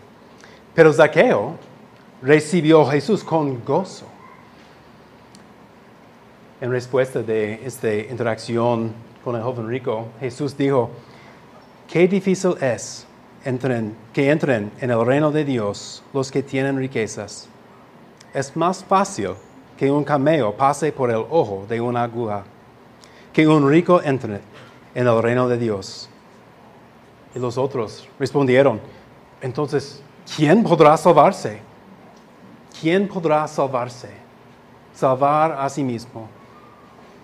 Pero 0.74 0.92
Zaqueo 0.92 1.56
recibió 2.20 2.82
a 2.82 2.90
Jesús 2.90 3.22
con 3.24 3.64
gozo. 3.64 4.06
En 6.60 6.70
respuesta 6.70 7.22
de 7.22 7.64
esta 7.64 7.94
interacción 7.94 8.92
con 9.22 9.36
el 9.36 9.42
joven 9.42 9.68
rico, 9.68 10.08
Jesús 10.20 10.56
dijo, 10.56 10.90
qué 11.88 12.08
difícil 12.08 12.56
es 12.60 13.06
que 14.12 14.30
entren 14.30 14.72
en 14.80 14.90
el 14.90 15.06
reino 15.06 15.30
de 15.30 15.44
Dios 15.44 16.02
los 16.12 16.30
que 16.32 16.42
tienen 16.42 16.78
riquezas. 16.78 17.48
Es 18.32 18.56
más 18.56 18.82
fácil 18.82 19.32
que 19.76 19.90
un 19.90 20.02
camello 20.02 20.56
pase 20.56 20.90
por 20.90 21.10
el 21.10 21.24
ojo 21.30 21.66
de 21.68 21.80
una 21.80 22.04
aguja, 22.04 22.44
que 23.32 23.46
un 23.46 23.68
rico 23.68 24.00
entre 24.02 24.40
en 24.94 25.06
el 25.06 25.22
reino 25.22 25.48
de 25.48 25.58
Dios. 25.58 26.08
Y 27.34 27.38
los 27.38 27.58
otros 27.58 28.08
respondieron, 28.18 28.80
entonces, 29.40 30.02
¿quién 30.36 30.62
podrá 30.62 30.96
salvarse? 30.96 31.60
¿Quién 32.80 33.08
podrá 33.08 33.46
salvarse? 33.48 34.10
Salvar 34.94 35.52
a 35.52 35.68
sí 35.68 35.82
mismo. 35.82 36.28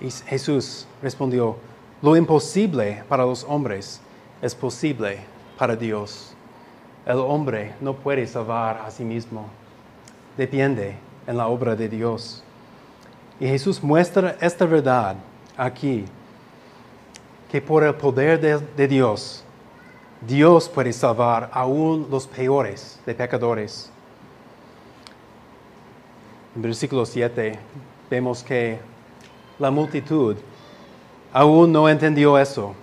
Y 0.00 0.10
Jesús 0.10 0.86
respondió, 1.00 1.56
lo 2.02 2.16
imposible 2.16 3.04
para 3.08 3.24
los 3.24 3.44
hombres 3.44 4.00
es 4.42 4.54
posible 4.54 5.18
para 5.58 5.76
Dios. 5.76 6.34
El 7.06 7.18
hombre 7.18 7.74
no 7.80 7.94
puede 7.94 8.26
salvar 8.26 8.82
a 8.84 8.90
sí 8.90 9.04
mismo. 9.04 9.46
Depende 10.36 10.96
en 11.26 11.36
la 11.36 11.48
obra 11.48 11.76
de 11.76 11.88
Dios. 11.88 12.42
Y 13.38 13.46
Jesús 13.46 13.82
muestra 13.82 14.36
esta 14.40 14.64
verdad 14.64 15.16
aquí 15.56 16.04
que 17.50 17.60
por 17.60 17.82
el 17.82 17.94
poder 17.94 18.40
de, 18.76 18.88
Dios, 18.88 19.42
Dios 20.20 20.68
puede 20.68 20.92
salvar 20.92 21.50
aún 21.52 22.06
los 22.08 22.26
peores 22.26 23.00
de 23.04 23.14
pecadores. 23.14 23.90
En 26.54 26.62
versículo 26.62 27.04
7 27.04 27.58
vemos 28.08 28.44
que 28.44 28.78
la 29.58 29.70
multitud 29.70 30.36
aún 31.32 31.72
no 31.72 31.88
entendió 31.88 32.38
eso. 32.38 32.74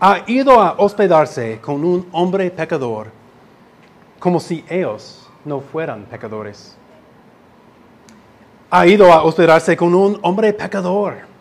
Ha 0.00 0.24
ido 0.26 0.58
a 0.60 0.74
hospedarse 0.78 1.60
con 1.60 1.84
un 1.84 2.08
hombre 2.12 2.50
pecador, 2.50 3.08
como 4.18 4.40
si 4.40 4.64
ellos 4.68 5.28
no 5.44 5.60
fueran 5.60 6.04
pecadores. 6.04 6.76
Ha 8.70 8.86
ido 8.86 9.12
a 9.12 9.22
hospedarse 9.22 9.76
con 9.76 9.94
un 9.94 10.18
hombre 10.22 10.52
pecador 10.52 11.31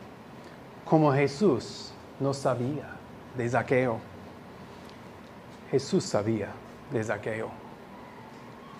como 0.92 1.14
Jesús 1.14 1.94
no 2.20 2.34
sabía 2.34 2.98
de 3.38 3.48
Zaqueo. 3.48 3.98
Jesús 5.72 6.04
sabía 6.04 6.50
de 6.92 7.02
Zaqueo. 7.02 7.50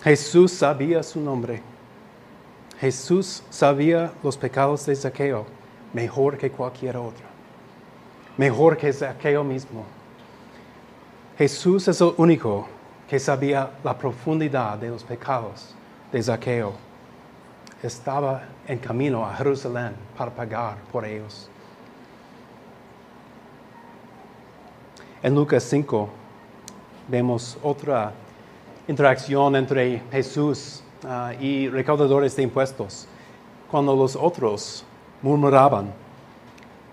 Jesús 0.04 0.52
sabía 0.52 1.02
su 1.02 1.18
nombre. 1.22 1.62
Jesús 2.78 3.42
sabía 3.48 4.12
los 4.22 4.36
pecados 4.36 4.84
de 4.84 4.94
Zaqueo 4.94 5.46
mejor 5.94 6.36
que 6.36 6.50
cualquier 6.50 6.98
otro. 6.98 7.24
Mejor 8.36 8.76
que 8.76 8.92
Zaqueo 8.92 9.42
mismo. 9.42 9.82
Jesús 11.38 11.88
es 11.88 11.98
el 12.02 12.12
único 12.18 12.68
que 13.08 13.18
sabía 13.18 13.70
la 13.82 13.96
profundidad 13.96 14.76
de 14.76 14.90
los 14.90 15.02
pecados 15.02 15.74
de 16.12 16.22
Zaqueo. 16.22 16.74
Estaba 17.82 18.42
en 18.68 18.78
camino 18.80 19.24
a 19.24 19.34
Jerusalén 19.34 19.94
para 20.14 20.30
pagar 20.30 20.76
por 20.92 21.06
ellos. 21.06 21.48
En 25.22 25.36
Lucas 25.36 25.62
5 25.62 26.08
vemos 27.06 27.56
otra 27.62 28.12
interacción 28.88 29.54
entre 29.54 30.02
Jesús 30.10 30.82
ah, 31.04 31.32
y 31.38 31.68
recaudadores 31.68 32.34
de 32.34 32.42
impuestos, 32.42 33.06
cuando 33.70 33.94
los 33.94 34.16
otros 34.16 34.84
murmuraban. 35.22 35.92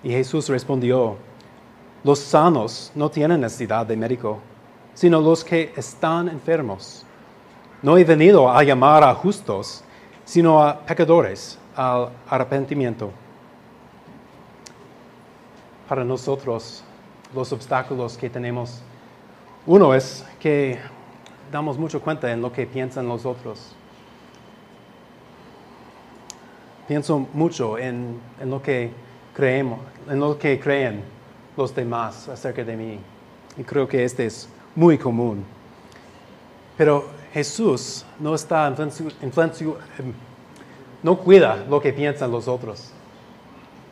Y 0.04 0.12
Jesús 0.12 0.48
respondió, 0.48 1.18
los 2.04 2.20
sanos 2.20 2.92
no 2.94 3.10
tienen 3.10 3.42
necesidad 3.42 3.84
de 3.88 3.98
médico, 3.98 4.38
sino 4.94 5.20
los 5.20 5.44
que 5.44 5.74
están 5.76 6.30
enfermos. 6.30 7.04
No 7.82 7.98
he 7.98 8.04
venido 8.04 8.48
a 8.48 8.62
llamar 8.62 9.04
a 9.04 9.15
justos, 9.15 9.84
sino 10.24 10.62
a 10.62 10.78
pecadores 10.82 11.58
al 11.76 12.10
arrepentimiento. 12.30 13.10
Para 15.88 16.04
nosotros, 16.04 16.84
los 17.34 17.52
obstáculos 17.52 18.18
que 18.18 18.30
tenemos. 18.30 18.82
Uno 19.65 19.94
es 19.94 20.26
que 20.39 20.80
damos 21.52 21.78
mucho 21.78 22.02
cuenta 22.02 22.32
en 22.32 22.42
lo 22.42 22.52
que 22.52 22.65
piensan 22.65 23.08
los 23.08 23.26
otros. 23.26 23.76
Pienso 26.88 27.28
mucho 27.34 27.78
en, 27.78 28.20
en 28.42 28.50
lo 28.50 28.62
que 28.62 28.92
creemos, 29.36 29.80
en 30.10 30.20
lo 30.20 30.38
que 30.39 30.60
creen 30.60 31.04
los 31.56 31.74
demás 31.76 32.28
acerca 32.30 32.63
de 32.63 32.76
mí. 32.76 33.00
Y 33.58 33.63
creo 33.63 33.88
que 33.88 34.04
este 34.04 34.26
es 34.26 34.50
muy 34.76 34.98
común. 34.98 35.44
Pero 36.78 37.06
Jesús 37.34 38.06
no 38.20 38.34
está 38.34 38.74
no 41.04 41.18
cuida 41.18 41.65
lo 41.70 41.80
que 41.80 41.94
piensan 41.94 42.32
los 42.32 42.48
otros 42.48 42.92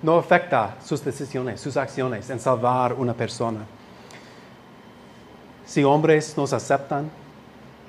no 0.08 0.17
afecta 0.17 0.78
sus 0.82 1.04
decisiones, 1.04 1.60
sus 1.60 1.76
acciones 1.76 2.30
en 2.30 2.39
salvar 2.39 2.93
una 2.93 3.13
persona. 3.13 3.65
Si 5.65 5.84
hombres 5.84 6.38
nos 6.38 6.54
aceptan, 6.54 7.12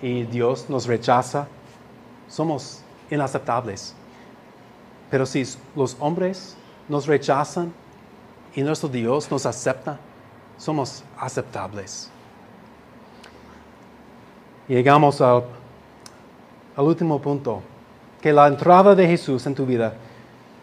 y 0.02 0.24
Dios 0.24 0.68
nos 0.68 0.88
rechaza, 0.88 1.46
somos 2.26 2.82
inaceptables. 3.08 3.94
Pero 5.08 5.24
si 5.26 5.44
los 5.76 5.96
hombres 6.00 6.56
nos 6.88 7.06
rechazan 7.06 7.72
y 8.52 8.62
nuestro 8.62 8.88
Dios 8.88 9.30
nos 9.30 9.46
acepta, 9.46 9.96
somos 10.56 11.04
aceptables. 11.16 12.10
Llegamos 14.66 15.20
al, 15.20 15.44
último 16.78 17.20
punto, 17.20 17.62
que 18.20 18.32
la 18.32 18.48
entrada 18.48 18.96
de 18.96 19.06
Jesús 19.06 19.46
en 19.46 19.54
tu 19.54 19.64
vida 19.64 19.94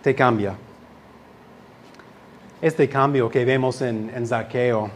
te 0.03 0.13
cambia. 0.13 0.57
Este 2.65 2.89
cambio 2.89 3.29
que 3.29 3.45
vemos 3.45 3.79
en, 3.83 4.11
en 4.15 4.25
Zaqueo 4.25 4.89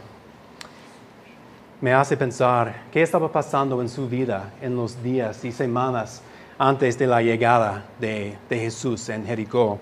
me 1.80 1.94
hace 1.94 2.16
pensar 2.16 2.82
qué 2.90 3.00
estaba 3.00 3.30
pasando 3.30 3.80
en 3.80 3.88
su 3.88 4.08
vida 4.08 4.50
en 4.60 4.74
los 4.74 5.00
días 5.00 5.44
y 5.44 5.52
semanas 5.52 6.20
antes 6.58 6.98
de 6.98 7.06
la 7.06 7.22
llegada 7.22 7.84
de, 8.00 8.36
de 8.48 8.58
Jesús 8.58 9.08
en 9.08 9.24
Jericó. 9.24 9.78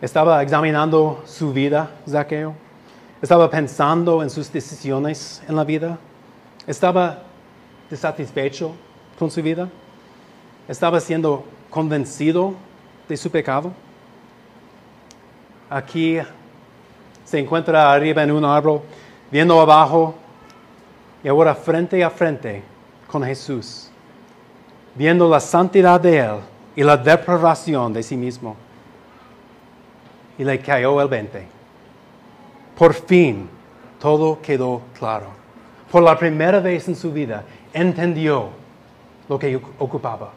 Estaba 0.00 0.42
examinando 0.42 1.22
su 1.24 1.52
vida, 1.52 1.88
Zaqueo. 2.10 2.52
Estaba 3.22 3.48
pensando 3.48 4.20
en 4.20 4.28
sus 4.28 4.52
decisiones 4.52 5.40
en 5.48 5.54
la 5.54 5.62
vida. 5.62 5.96
Estaba 6.66 7.22
desatisfecho 7.90 8.74
con 9.20 9.30
su 9.30 9.40
vida. 9.40 9.68
Estaba 10.66 10.98
siendo 10.98 11.44
convencido 11.70 12.54
de 13.08 13.16
su 13.16 13.30
pecado. 13.30 13.70
Aquí 15.70 16.18
se 17.32 17.38
encuentra 17.38 17.90
arriba 17.90 18.22
en 18.22 18.30
un 18.30 18.44
árbol, 18.44 18.82
viendo 19.30 19.58
abajo 19.58 20.14
y 21.24 21.28
ahora 21.28 21.54
frente 21.54 22.04
a 22.04 22.10
frente 22.10 22.62
con 23.06 23.24
Jesús, 23.24 23.88
viendo 24.94 25.26
la 25.30 25.40
santidad 25.40 25.98
de 25.98 26.18
Él 26.18 26.34
y 26.76 26.82
la 26.82 26.94
depravación 26.94 27.90
de 27.94 28.02
sí 28.02 28.18
mismo. 28.18 28.54
Y 30.36 30.44
le 30.44 30.60
cayó 30.60 31.00
el 31.00 31.08
20. 31.08 31.46
Por 32.76 32.92
fin 32.92 33.48
todo 33.98 34.38
quedó 34.42 34.82
claro. 34.98 35.28
Por 35.90 36.02
la 36.02 36.18
primera 36.18 36.60
vez 36.60 36.86
en 36.86 36.94
su 36.94 37.10
vida 37.10 37.44
entendió 37.72 38.50
lo 39.26 39.38
que 39.38 39.58
ocupaba. 39.78 40.32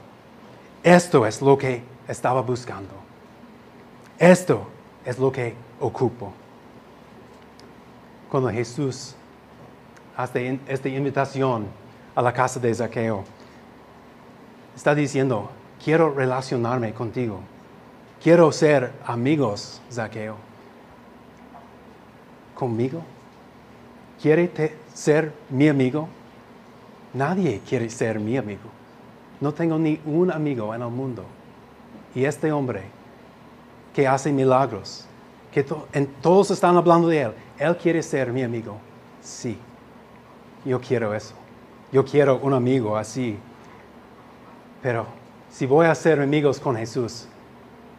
Esto 0.81 1.25
es 1.25 1.41
lo 1.41 1.57
que 1.57 1.81
estaba 2.07 2.39
buscando. 2.39 2.93
Esto 4.17 4.65
es 5.03 5.19
lo 5.19 5.29
que 5.29 5.55
ocupo. 5.81 6.44
Cuando 8.29 8.49
Jesús 8.49 9.15
hace 10.17 10.59
esta 10.67 10.89
invitación 10.89 11.67
a 12.15 12.21
la 12.21 12.33
casa 12.33 12.59
de 12.59 12.73
Zaqueo, 12.73 13.23
está 14.75 14.95
diciendo, 14.95 15.49
quiero 15.83 16.13
relacionarme 16.13 16.93
contigo. 16.93 17.39
Quiero 18.21 18.51
ser 18.51 18.91
amigos, 19.05 19.81
Zaqueo. 19.91 20.35
¿Conmigo? 22.55 23.01
¿Quiere 24.21 24.49
ser 24.93 25.33
mi 25.49 25.67
amigo? 25.67 26.07
Nadie 27.13 27.61
quiere 27.67 27.89
ser 27.89 28.19
mi 28.19 28.37
amigo. 28.37 28.69
No 29.39 29.53
tengo 29.53 29.77
ni 29.77 29.99
un 30.05 30.31
amigo 30.31 30.73
en 30.73 30.81
el 30.81 30.89
mundo. 30.89 31.23
Y 32.15 32.25
este 32.25 32.51
hombre 32.51 32.83
que 33.93 34.07
hace 34.07 34.31
milagros, 34.31 35.05
que 35.51 35.63
todos 36.21 36.51
están 36.51 36.77
hablando 36.77 37.07
de 37.09 37.21
él, 37.21 37.33
él 37.57 37.77
quiere 37.77 38.01
ser 38.03 38.31
mi 38.31 38.43
amigo. 38.43 38.77
Sí, 39.21 39.57
yo 40.65 40.79
quiero 40.79 41.13
eso. 41.13 41.33
Yo 41.91 42.03
quiero 42.03 42.39
un 42.41 42.53
amigo 42.53 42.97
así. 42.97 43.37
Pero 44.81 45.05
si 45.49 45.65
voy 45.65 45.87
a 45.87 45.95
ser 45.95 46.19
amigos 46.19 46.59
con 46.59 46.75
Jesús, 46.75 47.27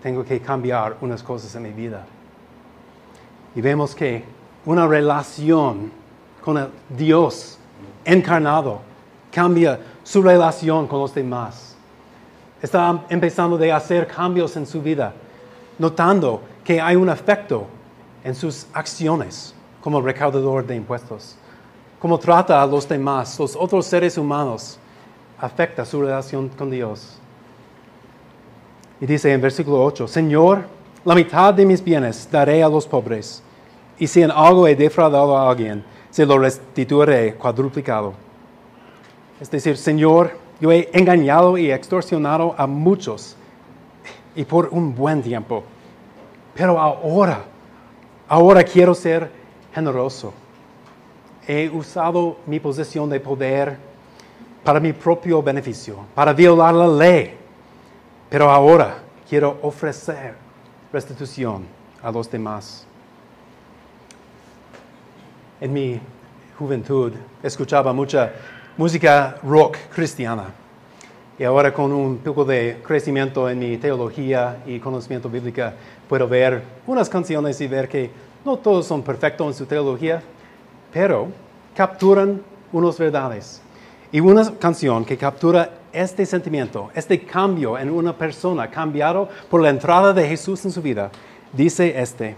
tengo 0.03 0.25
que 0.25 0.41
cambiar 0.41 0.97
unas 1.01 1.23
cosas 1.23 1.55
en 1.55 1.63
mi 1.63 1.71
vida. 1.71 2.05
Y 3.55 3.61
vemos 3.61 3.95
que 3.95 4.25
una 4.67 4.87
relación 4.87 5.91
con 6.45 6.59
el 6.59 6.69
Dios 6.91 7.59
encarnado 8.05 8.81
cambia 9.33 9.81
su 10.03 10.23
relación 10.23 10.87
con 10.87 11.01
los 11.01 11.15
demás. 11.15 11.77
Está 12.61 13.05
empezando 13.09 13.57
a 13.63 13.77
hacer 13.77 14.07
cambios 14.07 14.57
en 14.57 14.67
su 14.67 14.81
vida, 14.81 15.13
notando 15.79 16.43
que 16.65 16.81
hay 16.81 16.97
un 16.97 17.09
efecto 17.09 17.67
en 18.27 18.35
sus 18.35 18.67
acciones 18.73 19.55
como 19.81 20.01
recaudador 20.01 20.67
de 20.67 20.75
impuestos. 20.75 21.37
Cómo 22.01 22.19
trata 22.19 22.61
a 22.61 22.67
los 22.67 22.89
demás, 22.89 23.39
los 23.39 23.55
otros 23.55 23.87
seres 23.87 24.19
humanos, 24.19 24.81
afecta 25.39 25.85
su 25.85 26.03
relación 26.03 26.49
con 26.49 26.69
Dios. 26.69 27.19
Y 29.01 29.07
dice 29.07 29.33
en 29.33 29.41
versículo 29.41 29.81
8, 29.85 30.09
Señor, 30.09 30.65
la 31.05 31.15
mitad 31.15 31.55
de 31.55 31.65
mis 31.65 31.85
bienes 31.85 32.29
daré 32.29 32.65
a 32.65 32.69
los 32.69 32.85
pobres, 32.85 33.45
y 33.97 34.09
si 34.09 34.23
en 34.23 34.33
algo 34.33 34.67
he 34.67 34.75
defraudado 34.75 35.39
a 35.39 35.49
alguien, 35.49 35.85
se 36.11 36.27
lo 36.27 36.37
restituiré 36.37 37.37
cuadruplicado. 37.37 38.13
Es 39.41 39.49
decir, 39.49 39.77
Señor, 39.77 40.33
yo 40.61 40.73
he 40.73 40.91
engañado 40.93 41.57
y 41.57 41.71
extorsionado 41.71 42.57
a 42.59 42.67
muchos 42.67 43.37
y 44.35 44.45
por 44.45 44.69
un 44.73 44.97
buen 44.97 45.23
tiempo. 45.23 45.63
Pero 46.55 46.81
ahora, 46.81 47.45
ahora 48.29 48.65
quiero 48.65 48.95
ser 48.95 49.31
generoso. 49.75 50.33
He 51.47 51.69
usado 51.69 52.39
mi 52.47 52.59
posición 52.59 53.09
de 53.09 53.21
poder 53.21 53.77
para 54.65 54.81
mi 54.81 54.93
propio 54.93 55.43
beneficio, 55.43 55.99
para 56.15 56.33
violar 56.33 56.75
la 56.75 56.89
ley. 56.89 57.39
Pero 58.29 58.51
ahora 58.51 58.99
quiero 59.29 59.59
ofrecer 59.63 60.35
restitución 60.93 61.65
a 62.03 62.11
los 62.11 62.29
demás. 62.31 62.85
En 65.61 65.73
mi 65.73 66.01
juventud 66.59 67.13
escuchaba 67.43 67.93
mucha 67.93 68.33
música 68.77 69.37
rock 69.43 69.77
cristiana. 69.95 70.66
Y 71.39 71.45
ahora 71.45 71.73
con 71.73 71.93
un 71.93 72.19
poco 72.19 72.45
de 72.45 72.79
crecimiento 72.87 73.49
en 73.51 73.59
mi 73.59 73.77
teología 73.77 74.63
y 74.67 74.79
conocimiento 74.79 75.29
bíblico, 75.29 75.63
puedo 76.09 76.27
ver 76.27 76.63
unas 76.87 77.09
canciones 77.11 77.61
y 77.61 77.67
ver 77.67 77.89
que 77.89 78.11
no 78.45 78.57
todos 78.57 78.87
son 78.87 79.03
perfectos 79.03 79.47
en 79.47 79.55
su 79.55 79.67
teología, 79.67 80.23
pero 80.93 81.29
capturan 81.75 82.41
unas 82.73 82.99
verdades. 82.99 83.61
Y 84.11 84.21
una 84.21 84.51
canción 84.59 85.05
que 85.05 85.19
captura 85.19 85.71
este 85.93 86.25
sentimiento, 86.25 86.91
este 86.95 87.21
cambio 87.21 87.77
en 87.77 87.91
una 87.91 88.17
persona 88.17 88.71
cambiado 88.71 89.29
por 89.51 89.61
la 89.61 89.71
entrada 89.71 90.13
de 90.13 90.27
Jesús 90.27 90.65
en 90.65 90.71
su 90.71 90.81
vida, 90.81 91.11
dice 91.53 92.01
este. 92.01 92.35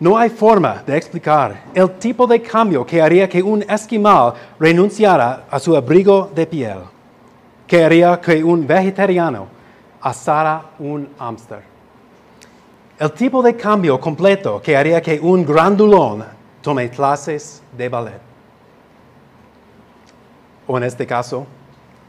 No 0.00 0.16
hay 0.16 0.30
forma 0.30 0.82
de 0.86 0.96
explicar 0.96 1.64
el 1.74 1.90
tipo 1.98 2.26
de 2.26 2.40
cambio 2.40 2.86
que 2.86 3.02
haría 3.02 3.28
que 3.28 3.42
un 3.42 3.62
esquimal 3.62 4.32
renunciara 4.60 5.46
a 5.50 5.58
su 5.58 5.76
abrigo 5.76 6.30
de 6.32 6.46
piel, 6.46 6.78
que 7.68 7.84
haría 7.84 8.20
que 8.20 8.42
un 8.42 8.66
vegetariano 8.66 9.46
asara 10.00 10.70
un 10.78 11.08
hámster. 11.18 11.62
El 12.98 13.12
tipo 13.12 13.42
de 13.42 13.54
cambio 13.54 14.00
completo 14.00 14.60
que 14.60 14.76
haría 14.76 15.00
que 15.00 15.20
un 15.20 15.44
grandulón 15.44 16.24
tome 16.62 16.90
clases 16.90 17.62
de 17.76 17.88
ballet. 17.88 18.20
O 20.66 20.76
en 20.76 20.84
este 20.84 21.06
caso, 21.06 21.46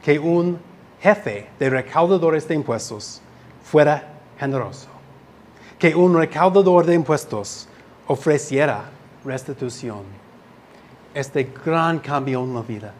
que 0.03 0.17
un 0.17 0.57
jefe 1.01 1.49
de 1.59 1.69
recaudadores 1.69 2.47
de 2.47 2.55
impuestos 2.55 3.21
fuera 3.63 4.13
generoso. 4.39 4.87
Que 5.77 5.93
un 5.93 6.17
recaudador 6.17 6.85
de 6.85 6.95
impuestos 6.95 7.67
ofreciera 8.07 8.85
restitución. 9.23 10.03
Este 11.13 11.51
gran 11.65 11.99
cambio 11.99 12.43
en 12.43 12.53
la 12.53 12.61
vida, 12.61 12.93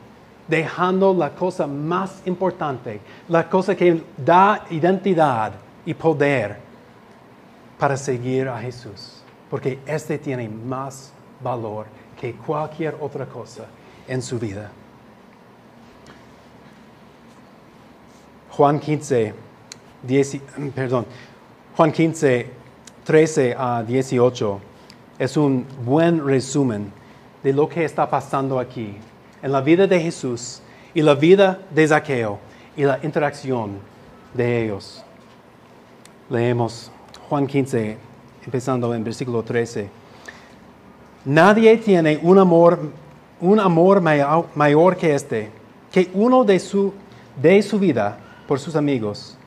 dejando 0.49 1.13
la 1.13 1.29
cosa 1.29 1.67
más 1.67 2.21
importante, 2.25 2.99
la 3.27 3.47
cosa 3.47 3.75
que 3.75 4.03
da 4.17 4.65
identidad 4.71 5.53
y 5.85 5.93
poder 5.93 6.57
para 7.77 7.95
seguir 7.95 8.47
a 8.49 8.59
Jesús, 8.59 9.21
porque 9.49 9.79
este 9.85 10.17
tiene 10.17 10.49
más 10.49 11.13
valor 11.41 11.85
que 12.19 12.33
cualquier 12.33 12.97
otra 12.99 13.25
cosa 13.25 13.65
en 14.07 14.21
su 14.21 14.39
vida. 14.39 14.71
Juan 18.51 18.79
15, 18.79 19.33
perdón, 20.75 21.05
Juan 21.77 21.91
15, 21.91 22.49
13 23.05 23.55
a 23.57 23.83
18 23.83 24.59
es 25.19 25.38
un 25.38 25.65
buen 25.85 26.25
resumen 26.25 26.91
de 27.41 27.53
lo 27.53 27.69
que 27.69 27.85
está 27.85 28.09
pasando 28.09 28.59
aquí 28.59 28.97
en 29.41 29.52
la 29.52 29.62
vida 29.62 29.88
de 29.88 29.99
Jesús 29.99 30.62
y 30.93 31.02
la 31.02 31.15
vida 31.15 31.60
de 31.69 31.88
Zaqueo 31.88 32.39
y 32.75 32.84
la 32.84 32.99
interacción 33.04 33.80
de 34.34 34.63
ellos. 34.63 35.04
Leemos 36.30 36.91
Juan 37.28 37.47
15, 37.47 37.97
empezando 38.45 38.93
en 38.93 39.04
versículo 39.04 39.43
13. 39.43 39.89
Nadie 41.25 41.78
tiene 41.78 42.19
un 42.21 42.38
amor, 42.38 42.80
un 43.41 43.60
amor 43.60 44.02
mayor, 44.02 44.97
que 44.97 45.13
este, 45.13 45.49
que 45.91 46.10
uno 46.13 46.43
de 46.43 46.60
su, 46.60 46.93
dé 47.41 47.62
su 47.62 47.78
vida 47.78 48.17
por 48.47 48.60
sus 48.60 48.75
amigos. 48.75 49.38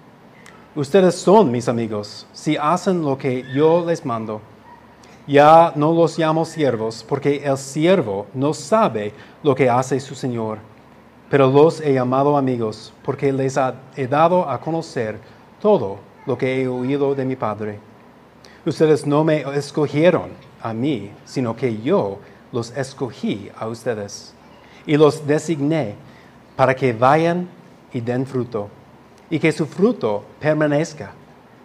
Ustedes 0.74 1.14
son 1.16 1.50
mis 1.50 1.68
amigos 1.68 2.26
si 2.32 2.56
hacen 2.56 3.02
lo 3.02 3.18
que 3.18 3.44
yo 3.54 3.84
les 3.86 4.04
mando. 4.04 4.40
Ya 5.26 5.72
no 5.76 5.92
los 5.92 6.18
llamo 6.18 6.44
siervos 6.44 7.04
porque 7.08 7.44
el 7.44 7.56
siervo 7.56 8.26
no 8.34 8.52
sabe 8.52 9.12
lo 9.42 9.54
que 9.54 9.70
hace 9.70 10.00
su 10.00 10.14
Señor, 10.16 10.58
pero 11.30 11.48
los 11.50 11.80
he 11.80 11.94
llamado 11.94 12.36
amigos 12.36 12.92
porque 13.04 13.32
les 13.32 13.56
he 13.96 14.06
dado 14.08 14.48
a 14.48 14.60
conocer 14.60 15.18
todo 15.60 15.98
lo 16.26 16.36
que 16.36 16.62
he 16.62 16.66
oído 16.66 17.14
de 17.14 17.24
mi 17.24 17.36
Padre. 17.36 17.78
Ustedes 18.66 19.06
no 19.06 19.22
me 19.22 19.42
escogieron 19.56 20.30
a 20.60 20.72
mí, 20.72 21.10
sino 21.24 21.54
que 21.54 21.80
yo 21.80 22.18
los 22.50 22.76
escogí 22.76 23.48
a 23.56 23.68
ustedes 23.68 24.34
y 24.86 24.96
los 24.96 25.26
designé 25.26 25.94
para 26.56 26.74
que 26.74 26.92
vayan 26.92 27.48
y 27.92 28.00
den 28.00 28.26
fruto 28.26 28.68
y 29.30 29.38
que 29.38 29.52
su 29.52 29.66
fruto 29.66 30.24
permanezca, 30.38 31.12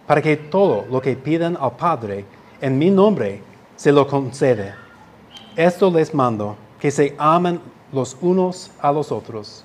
para 0.06 0.22
que 0.22 0.38
todo 0.38 0.86
lo 0.90 1.02
que 1.02 1.16
pidan 1.16 1.58
al 1.60 1.76
Padre 1.76 2.26
en 2.62 2.78
mi 2.78 2.90
nombre 2.90 3.42
se 3.76 3.92
lo 3.92 4.08
concede. 4.08 4.74
Esto 5.56 5.90
les 5.90 6.14
mando, 6.14 6.56
que 6.80 6.92
se 6.92 7.16
amen 7.18 7.60
los 7.92 8.18
unos 8.22 8.72
a 8.82 8.92
los 8.92 9.12
otros. 9.12 9.64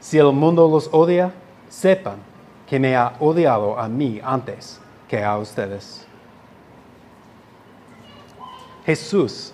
Si 0.00 0.18
el 0.18 0.32
mundo 0.32 0.68
los 0.68 0.88
odia, 0.92 1.32
sepan 1.68 2.18
que 2.66 2.78
me 2.78 2.96
ha 2.96 3.14
odiado 3.20 3.78
a 3.78 3.88
mí 3.88 4.20
antes 4.22 4.80
que 5.08 5.22
a 5.22 5.36
ustedes. 5.38 6.06
Jesús 8.84 9.52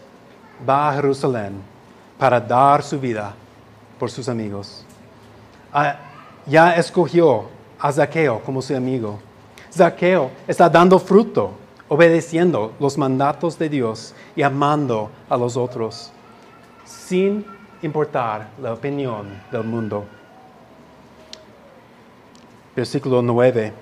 va 0.69 0.91
a 0.91 0.95
Jerusalén 0.95 1.63
para 2.19 2.41
dar 2.41 2.83
su 2.83 2.99
vida 2.99 3.33
por 3.99 4.11
sus 4.11 4.29
amigos. 4.29 4.85
Ah, 5.73 5.97
ya 6.47 6.75
escogió 6.75 7.45
a 7.79 7.93
Zaqueo 7.93 8.41
como 8.41 8.61
su 8.61 8.75
amigo. 8.75 9.19
Zaqueo 9.73 10.31
está 10.47 10.69
dando 10.69 10.99
fruto, 10.99 11.53
obedeciendo 11.91 12.73
los 12.79 12.97
mandatos 12.97 13.59
de 13.59 13.69
Dios 13.69 14.15
y 14.37 14.43
amando 14.43 15.11
a 15.29 15.37
los 15.37 15.57
otros, 15.57 16.13
sin 16.85 17.45
importar 17.83 18.49
la 18.63 18.73
opinión 18.73 19.27
del 19.51 19.65
mundo. 19.65 20.05
Versículo 22.77 23.21
9. 23.21 23.73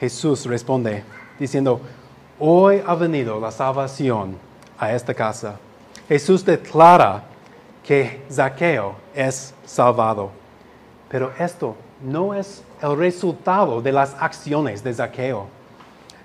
Jesús 0.00 0.44
responde 0.46 1.04
diciendo, 1.38 1.80
hoy 2.40 2.82
ha 2.84 2.96
venido 2.96 3.38
la 3.38 3.52
salvación 3.52 4.36
a 4.76 4.92
esta 4.92 5.14
casa. 5.14 5.56
Jesús 6.08 6.44
declara 6.44 7.22
que 7.84 8.24
Zaqueo 8.28 8.96
es 9.14 9.54
salvado, 9.64 10.32
pero 11.08 11.32
esto 11.38 11.76
no 12.02 12.34
es 12.34 12.62
el 12.82 12.96
resultado 12.96 13.80
de 13.80 13.92
las 13.92 14.14
acciones 14.20 14.82
de 14.82 14.94
Zaqueo. 14.94 15.46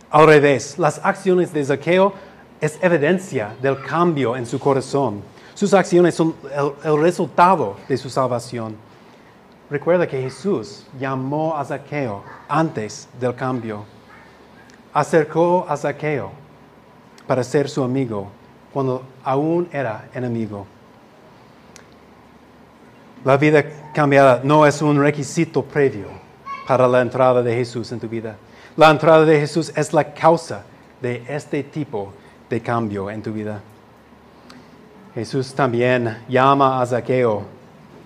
Al 0.09 0.25
revés, 0.25 0.79
las 0.79 0.99
acciones 1.03 1.53
de 1.53 1.63
Zaqueo 1.63 2.13
es 2.59 2.77
evidencia 2.81 3.55
del 3.61 3.81
cambio 3.81 4.35
en 4.35 4.45
su 4.45 4.59
corazón. 4.59 5.21
Sus 5.53 5.73
acciones 5.73 6.15
son 6.15 6.35
el, 6.83 7.01
resultado 7.01 7.75
de 7.87 7.97
su 7.97 8.09
salvación. 8.09 8.75
Recuerda 9.69 10.07
que 10.07 10.21
Jesús 10.21 10.87
llamó 10.99 11.55
a 11.57 11.63
Zaqueo 11.63 12.23
antes 12.47 13.07
del 13.19 13.35
cambio. 13.35 13.85
Acercó 14.93 15.65
a 15.69 15.77
Zaqueo 15.77 16.31
para 17.27 17.43
ser 17.43 17.69
su 17.69 17.83
amigo 17.83 18.29
cuando 18.73 19.03
aún 19.23 19.69
era 19.71 20.09
enemigo. 20.13 20.65
La 23.25 23.35
vida 23.35 23.65
cambiada 23.93 24.41
no 24.43 24.65
es 24.65 24.81
un 24.81 25.01
requisito 25.01 25.63
previo 25.63 26.07
para 26.67 26.87
la 26.87 27.01
entrada 27.01 27.43
de 27.43 27.53
Jesús 27.53 27.91
en 27.91 27.99
tu 27.99 28.07
vida. 28.07 28.37
La 28.77 28.89
entrada 28.89 29.25
de 29.25 29.39
Jesús 29.39 29.73
es 29.75 29.91
la 29.91 30.13
causa 30.13 30.63
de 31.01 31.23
este 31.27 31.63
tipo 31.63 32.13
de 32.49 32.61
cambio 32.61 33.09
en 33.09 33.21
tu 33.21 33.33
vida. 33.33 33.61
Jesús 35.13 35.53
también 35.53 36.17
llama 36.29 36.81
a 36.81 36.85
Zaqueo 36.85 37.43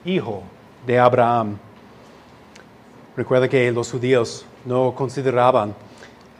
hijo 0.03 0.41
de 0.87 0.97
Abraham. 0.97 1.57
Recuerda 3.15 3.47
que 3.47 3.71
los 3.71 3.91
judíos 3.91 4.45
no 4.65 4.95
consideraban 4.95 5.75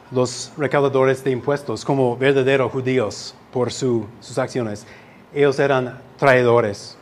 los 0.10 0.52
recaudadores 0.58 1.24
de 1.24 1.32
impuestos 1.32 1.86
como 1.86 2.18
verdaderos 2.18 2.72
judíos 2.72 3.36
por 3.52 3.72
sus 3.72 4.08
acciones. 4.38 4.86
Ellos 5.34 5.60
eran 5.60 6.00
traidores. 6.18 6.98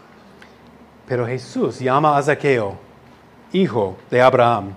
Pero 1.12 1.28
Jesús 1.28 1.78
llama 1.78 2.18
a 2.18 2.24
Zaqueo 2.24 2.78
hijo 3.52 3.98
de 4.10 4.22
Abraham, 4.22 4.74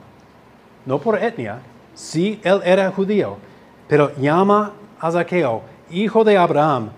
no 0.85 0.99
por 0.99 1.17
etnia, 1.17 1.61
sí, 1.95 2.41
él 2.43 2.61
era 2.65 2.91
judío, 2.91 3.37
pero 3.87 4.13
llama 4.17 4.73
a 4.99 5.13
Zaqueo 5.13 5.63
hijo 5.93 6.25
de 6.25 6.37
Abraham 6.37 6.91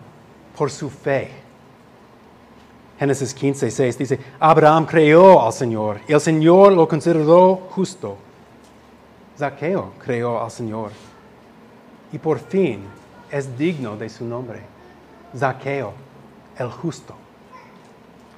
por 0.57 0.71
su 0.71 0.89
fe. 0.89 1.31
Génesis 2.99 3.35
15, 3.35 3.71
6 3.71 3.99
dice, 3.99 4.19
Abraham 4.41 4.87
creyó 4.87 5.45
al 5.45 5.53
Señor 5.53 6.01
y 6.09 6.15
el 6.15 6.21
Señor 6.23 6.73
lo 6.73 6.89
consideró 6.89 7.57
justo. 7.73 8.17
Zaqueo 9.37 9.93
creyó 10.03 10.43
al 10.43 10.51
Señor 10.51 10.93
y 12.11 12.17
por 12.17 12.39
fin 12.39 12.81
es 13.31 13.59
digno 13.59 13.99
de 13.99 14.09
su 14.09 14.25
nombre. 14.25 14.63
Zaqueo, 15.37 15.93
el 16.59 16.71
justo. 16.71 17.26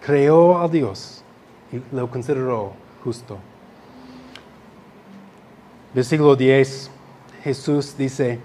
Creó 0.08 0.58
a 0.58 0.68
Dios 0.68 1.22
y 1.70 1.82
lo 1.94 2.08
consideró 2.08 2.72
justo. 3.04 3.36
Versículo 5.92 6.34
10, 6.34 6.90
Jesús 7.44 7.94
dice, 7.94 8.40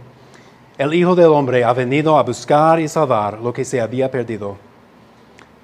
el 0.78 0.94
Hijo 0.94 1.16
del 1.16 1.28
Hombre 1.28 1.64
ha 1.64 1.72
venido 1.72 2.18
a 2.18 2.24
buscar 2.24 2.82
y 2.82 2.90
salvar 2.90 3.40
lo 3.40 3.54
que 3.54 3.64
se 3.64 3.80
había 3.80 4.12
perdido. 4.12 4.58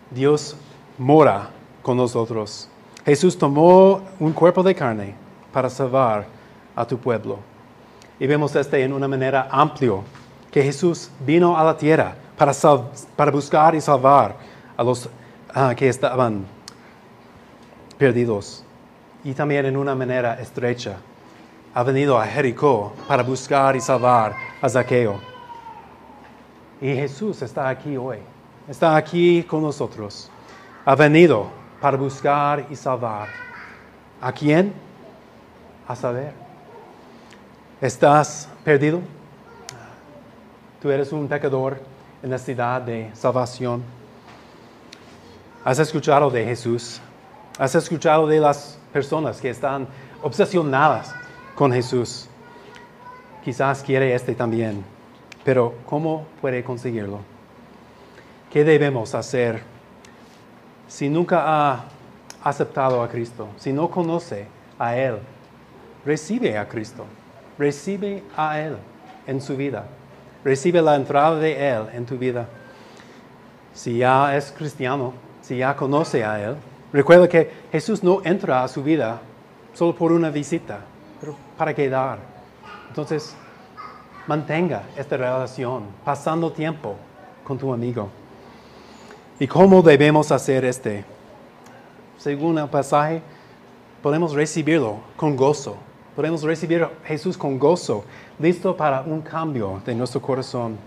Dios 0.09 0.55
mora 0.97 1.49
con 1.81 1.97
nosotros. 1.97 2.69
Jesús 3.03 3.37
tomó 3.37 3.99
un 4.21 4.31
cuerpo 4.31 4.63
de 4.63 4.73
carne 4.73 5.15
para 5.51 5.69
salvar 5.69 6.27
a 6.77 6.87
tu 6.87 6.97
pueblo. 6.97 7.39
Y 8.21 8.25
vemos 8.25 8.55
este 8.55 8.81
en 8.81 8.93
una 8.93 9.09
manera 9.09 9.49
amplia, 9.51 9.95
que 10.49 10.63
Jesús 10.63 11.11
vino 11.25 11.57
a 11.57 11.63
la 11.65 11.75
tierra 11.75 12.15
para, 12.37 12.53
para 13.17 13.31
buscar 13.31 13.75
y 13.75 13.81
salvar 13.81 14.37
a 14.77 14.81
los 14.81 15.09
ah, 15.53 15.73
que 15.75 15.89
estaban 15.89 16.45
perdidos. 17.97 18.63
Y 19.23 19.33
también 19.33 19.65
en 19.65 19.77
una 19.77 19.95
manera 19.95 20.39
estrecha, 20.39 20.97
ha 21.73 21.83
venido 21.83 22.17
a 22.17 22.25
Jericó 22.25 22.93
para 23.07 23.23
buscar 23.23 23.75
y 23.75 23.81
salvar 23.81 24.35
a 24.61 24.69
Zaqueo. 24.69 25.19
Y 26.81 26.95
Jesús 26.95 27.41
está 27.41 27.67
aquí 27.67 27.97
hoy, 27.97 28.19
está 28.67 28.95
aquí 28.95 29.43
con 29.43 29.61
nosotros. 29.61 30.31
Ha 30.85 30.95
venido 30.95 31.47
para 31.81 31.97
buscar 31.97 32.65
y 32.69 32.75
salvar. 32.75 33.27
¿A 34.21 34.31
quién? 34.31 34.73
A 35.87 35.95
saber 35.95 36.49
¿Estás 37.81 38.49
perdido? 38.65 38.99
Tú 40.81 40.91
eres 40.91 41.13
un 41.13 41.29
pecador 41.29 41.79
en 42.21 42.29
necesidad 42.29 42.81
de 42.81 43.09
salvación. 43.13 43.81
Has 45.63 45.79
escuchado 45.79 46.29
de 46.29 46.45
Jesús. 46.45 47.01
Has 47.57 47.75
escuchado 47.75 48.27
de 48.27 48.39
las 48.39 48.77
personas 48.93 49.41
que 49.41 49.49
están 49.49 49.87
obsesionadas 50.21 51.13
con 51.55 51.71
Jesús. 51.71 52.27
Quizás 53.43 53.83
quiere 53.83 54.13
este 54.13 54.35
también. 54.35 54.83
Pero 55.43 55.75
¿cómo 55.85 56.25
puede 56.41 56.63
conseguirlo? 56.63 57.19
¿Qué 58.51 58.63
debemos 58.63 59.13
hacer 59.15 59.61
si 60.87 61.09
nunca 61.09 61.43
ha 61.45 61.85
aceptado 62.43 63.03
a 63.03 63.09
Cristo? 63.09 63.47
Si 63.57 63.71
no 63.71 63.89
conoce 63.89 64.47
a 64.77 64.95
Él, 64.95 65.19
recibe 66.05 66.57
a 66.57 66.67
Cristo 66.67 67.05
recibe 67.59 68.23
a 68.37 68.59
Él 68.59 68.77
en 69.27 69.41
su 69.41 69.55
vida. 69.55 69.85
Recibe 70.43 70.81
la 70.81 70.95
entrada 70.95 71.35
de 71.35 71.69
Él 71.69 71.83
en 71.93 72.05
tu 72.05 72.17
vida. 72.17 72.47
Si 73.73 73.97
ya 73.97 74.35
es 74.35 74.51
cristiano, 74.51 75.13
si 75.49 75.57
ya 75.57 75.75
conoce 75.75 76.23
a 76.23 76.39
Él, 76.39 76.57
recuerda 76.93 77.27
que 77.27 77.49
Jesús 77.71 78.03
no 78.03 78.21
entra 78.23 78.63
a 78.63 78.67
su 78.67 78.83
vida 78.83 79.19
solo 79.73 79.95
por 79.95 80.11
una 80.11 80.29
visita, 80.29 80.81
pero 81.19 81.35
para 81.57 81.73
quedar. 81.73 82.19
Entonces, 82.87 83.35
mantenga 84.27 84.83
esta 84.95 85.17
relación, 85.17 85.85
pasando 86.05 86.51
tiempo 86.51 86.97
con 87.43 87.57
tu 87.57 87.73
amigo. 87.73 88.09
¿Y 89.39 89.47
cómo 89.47 89.81
debemos 89.81 90.31
hacer 90.31 90.65
este? 90.65 91.03
Según 92.19 92.59
el 92.59 92.69
pasaje, 92.69 93.23
podemos 94.03 94.33
recibirlo 94.33 94.97
con 95.17 95.35
gozo, 95.35 95.77
Podemos 96.15 96.43
recibir 96.43 96.83
a 96.83 96.91
Jesús 97.05 97.37
con 97.37 97.57
gozo, 97.57 98.03
listo 98.37 98.75
para 98.75 99.01
un 99.01 99.21
cambio 99.21 99.81
de 99.83 99.95
nuestro 99.95 100.21
corazón. 100.21 100.77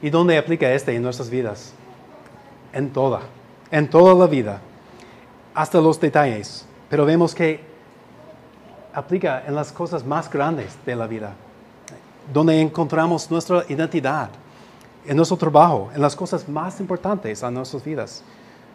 ¿Y 0.00 0.08
dónde 0.08 0.38
aplica 0.38 0.72
este 0.72 0.94
en 0.94 1.02
nuestras 1.02 1.28
vidas? 1.28 1.74
En 2.74 2.90
toda, 2.90 3.20
en 3.70 3.88
toda 3.88 4.14
la 4.14 4.26
vida, 4.26 4.60
hasta 5.54 5.80
los 5.80 5.98
detalles, 5.98 6.66
pero 6.90 7.06
vemos 7.06 7.34
que 7.34 7.60
aplica 8.92 9.44
en 9.46 9.54
las 9.54 9.72
cosas 9.72 10.04
más 10.04 10.28
grandes 10.28 10.76
de 10.84 10.96
la 10.96 11.06
vida, 11.06 11.32
donde 12.32 12.60
encontramos 12.60 13.30
nuestra 13.30 13.64
identidad, 13.68 14.28
en 15.06 15.16
nuestro 15.16 15.36
trabajo, 15.36 15.90
en 15.94 16.00
las 16.00 16.16
cosas 16.16 16.48
más 16.48 16.80
importantes 16.80 17.42
a 17.42 17.50
nuestras 17.50 17.84
vidas. 17.84 18.22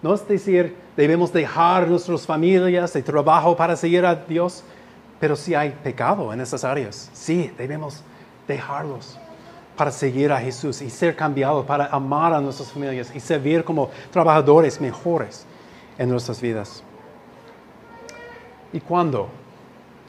No 0.02 0.14
es 0.14 0.26
decir, 0.28 0.76
debemos 0.96 1.34
dejar 1.34 1.88
nuestras 1.88 2.26
familias 2.26 2.94
de 2.94 3.04
trabajo 3.04 3.56
para 3.56 3.76
seguir 3.76 4.06
a 4.06 4.16
Dios, 4.16 4.64
pero 5.20 5.36
si 5.36 5.54
hay 5.54 5.72
pecado 5.84 6.32
en 6.32 6.40
esas 6.40 6.64
áreas, 6.64 7.10
sí, 7.14 7.52
debemos 7.58 8.02
dejarlos 8.48 9.20
para 9.80 9.92
seguir 9.94 10.30
a 10.30 10.42
Jesús 10.42 10.82
y 10.82 10.90
ser 10.90 11.16
cambiados, 11.16 11.66
para 11.66 11.86
amar 11.86 12.34
a 12.34 12.42
nuestras 12.42 12.70
familias 12.70 13.16
y 13.16 13.20
servir 13.22 13.64
como 13.64 13.90
trabajadores 14.12 14.82
mejores 14.82 15.46
en 15.98 16.10
nuestras 16.10 16.42
vidas. 16.42 16.84
¿Y 18.74 18.82
cuándo? 18.82 19.30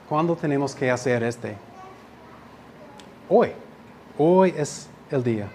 ¿Cuándo 0.09 0.35
tenemos 0.35 0.75
que 0.75 0.91
hacer 0.91 1.23
este? 1.23 1.57
Hoy. 3.29 3.53
Hoy 4.19 4.53
es 4.57 4.89
el 5.09 5.23
día. 5.23 5.49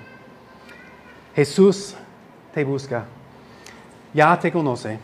Jesús 1.36 1.94
te 2.54 2.64
busca, 2.64 3.04
ya 4.14 4.40
te 4.40 4.50
conoce, 4.50 4.98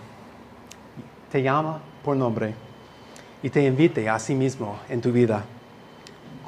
te 1.29 1.43
llama 1.43 1.81
por 2.01 2.15
nombre 2.15 2.55
y 3.43 3.49
te 3.49 3.61
invite 3.61 4.07
a 4.07 4.17
sí 4.19 4.33
mismo 4.33 4.79
en 4.87 5.01
tu 5.01 5.11
vida. 5.11 5.43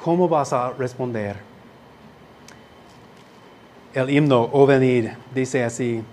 ¿Cómo 0.01 0.29
vas 0.29 0.53
a 0.53 0.71
responder? 0.71 1.52
El 3.93 4.09
himno, 4.09 4.49
O 4.51 4.65
venid, 4.65 5.09
dice 5.35 5.63
así, 5.63 6.03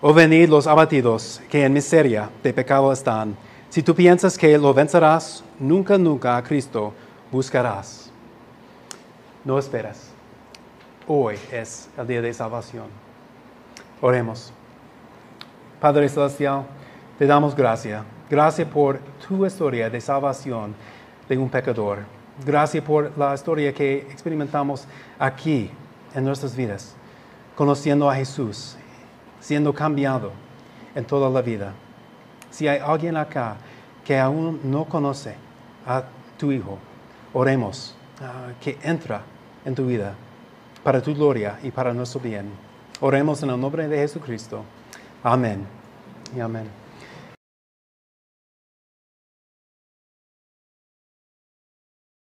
O 0.00 0.14
venid 0.14 0.48
los 0.48 0.66
abatidos 0.68 1.42
que 1.50 1.64
en 1.64 1.72
miseria 1.72 2.30
de 2.42 2.52
pecado 2.52 2.92
están. 2.92 3.36
Si 3.68 3.82
tú 3.82 3.94
piensas 3.94 4.38
que 4.38 4.56
lo 4.56 4.72
vencerás, 4.72 5.42
nunca, 5.58 5.98
nunca 5.98 6.36
a 6.36 6.42
Cristo 6.44 6.92
buscarás. 7.32 8.12
No 9.44 9.58
esperas. 9.58 10.10
Hoy 11.08 11.36
es 11.50 11.88
el 11.98 12.06
día 12.06 12.22
de 12.22 12.32
salvación. 12.32 12.86
Oremos. 14.00 14.52
Padre 15.80 16.08
Celestial, 16.08 16.62
te 17.18 17.26
damos 17.26 17.56
gracias. 17.56 18.04
Gracias 18.30 18.68
por 18.68 19.00
tu 19.26 19.44
historia 19.44 19.90
de 19.90 20.00
salvación 20.00 20.74
de 21.28 21.36
un 21.36 21.48
pecador. 21.50 21.98
Gracias 22.46 22.84
por 22.84 23.10
la 23.18 23.34
historia 23.34 23.72
que 23.72 23.96
experimentamos 24.10 24.86
aquí 25.18 25.70
en 26.14 26.24
nuestras 26.24 26.56
vidas, 26.56 26.94
conociendo 27.54 28.08
a 28.08 28.16
Jesús, 28.16 28.76
siendo 29.40 29.74
cambiado 29.74 30.32
en 30.94 31.04
toda 31.04 31.28
la 31.28 31.42
vida. 31.42 31.72
Si 32.50 32.68
hay 32.68 32.78
alguien 32.78 33.16
acá 33.16 33.56
que 34.04 34.18
aún 34.18 34.60
no 34.64 34.84
conoce 34.84 35.34
a 35.86 36.04
tu 36.38 36.52
Hijo, 36.52 36.78
oremos 37.32 37.94
uh, 38.20 38.52
que 38.62 38.78
entra 38.82 39.22
en 39.64 39.74
tu 39.74 39.86
vida 39.86 40.14
para 40.82 41.00
tu 41.00 41.14
gloria 41.14 41.58
y 41.62 41.70
para 41.70 41.92
nuestro 41.92 42.20
bien. 42.20 42.50
Oremos 43.00 43.42
en 43.42 43.50
el 43.50 43.60
nombre 43.60 43.88
de 43.88 43.98
Jesucristo. 43.98 44.62
Amén 45.22 45.66
y 46.36 46.40
amén. 46.40 46.83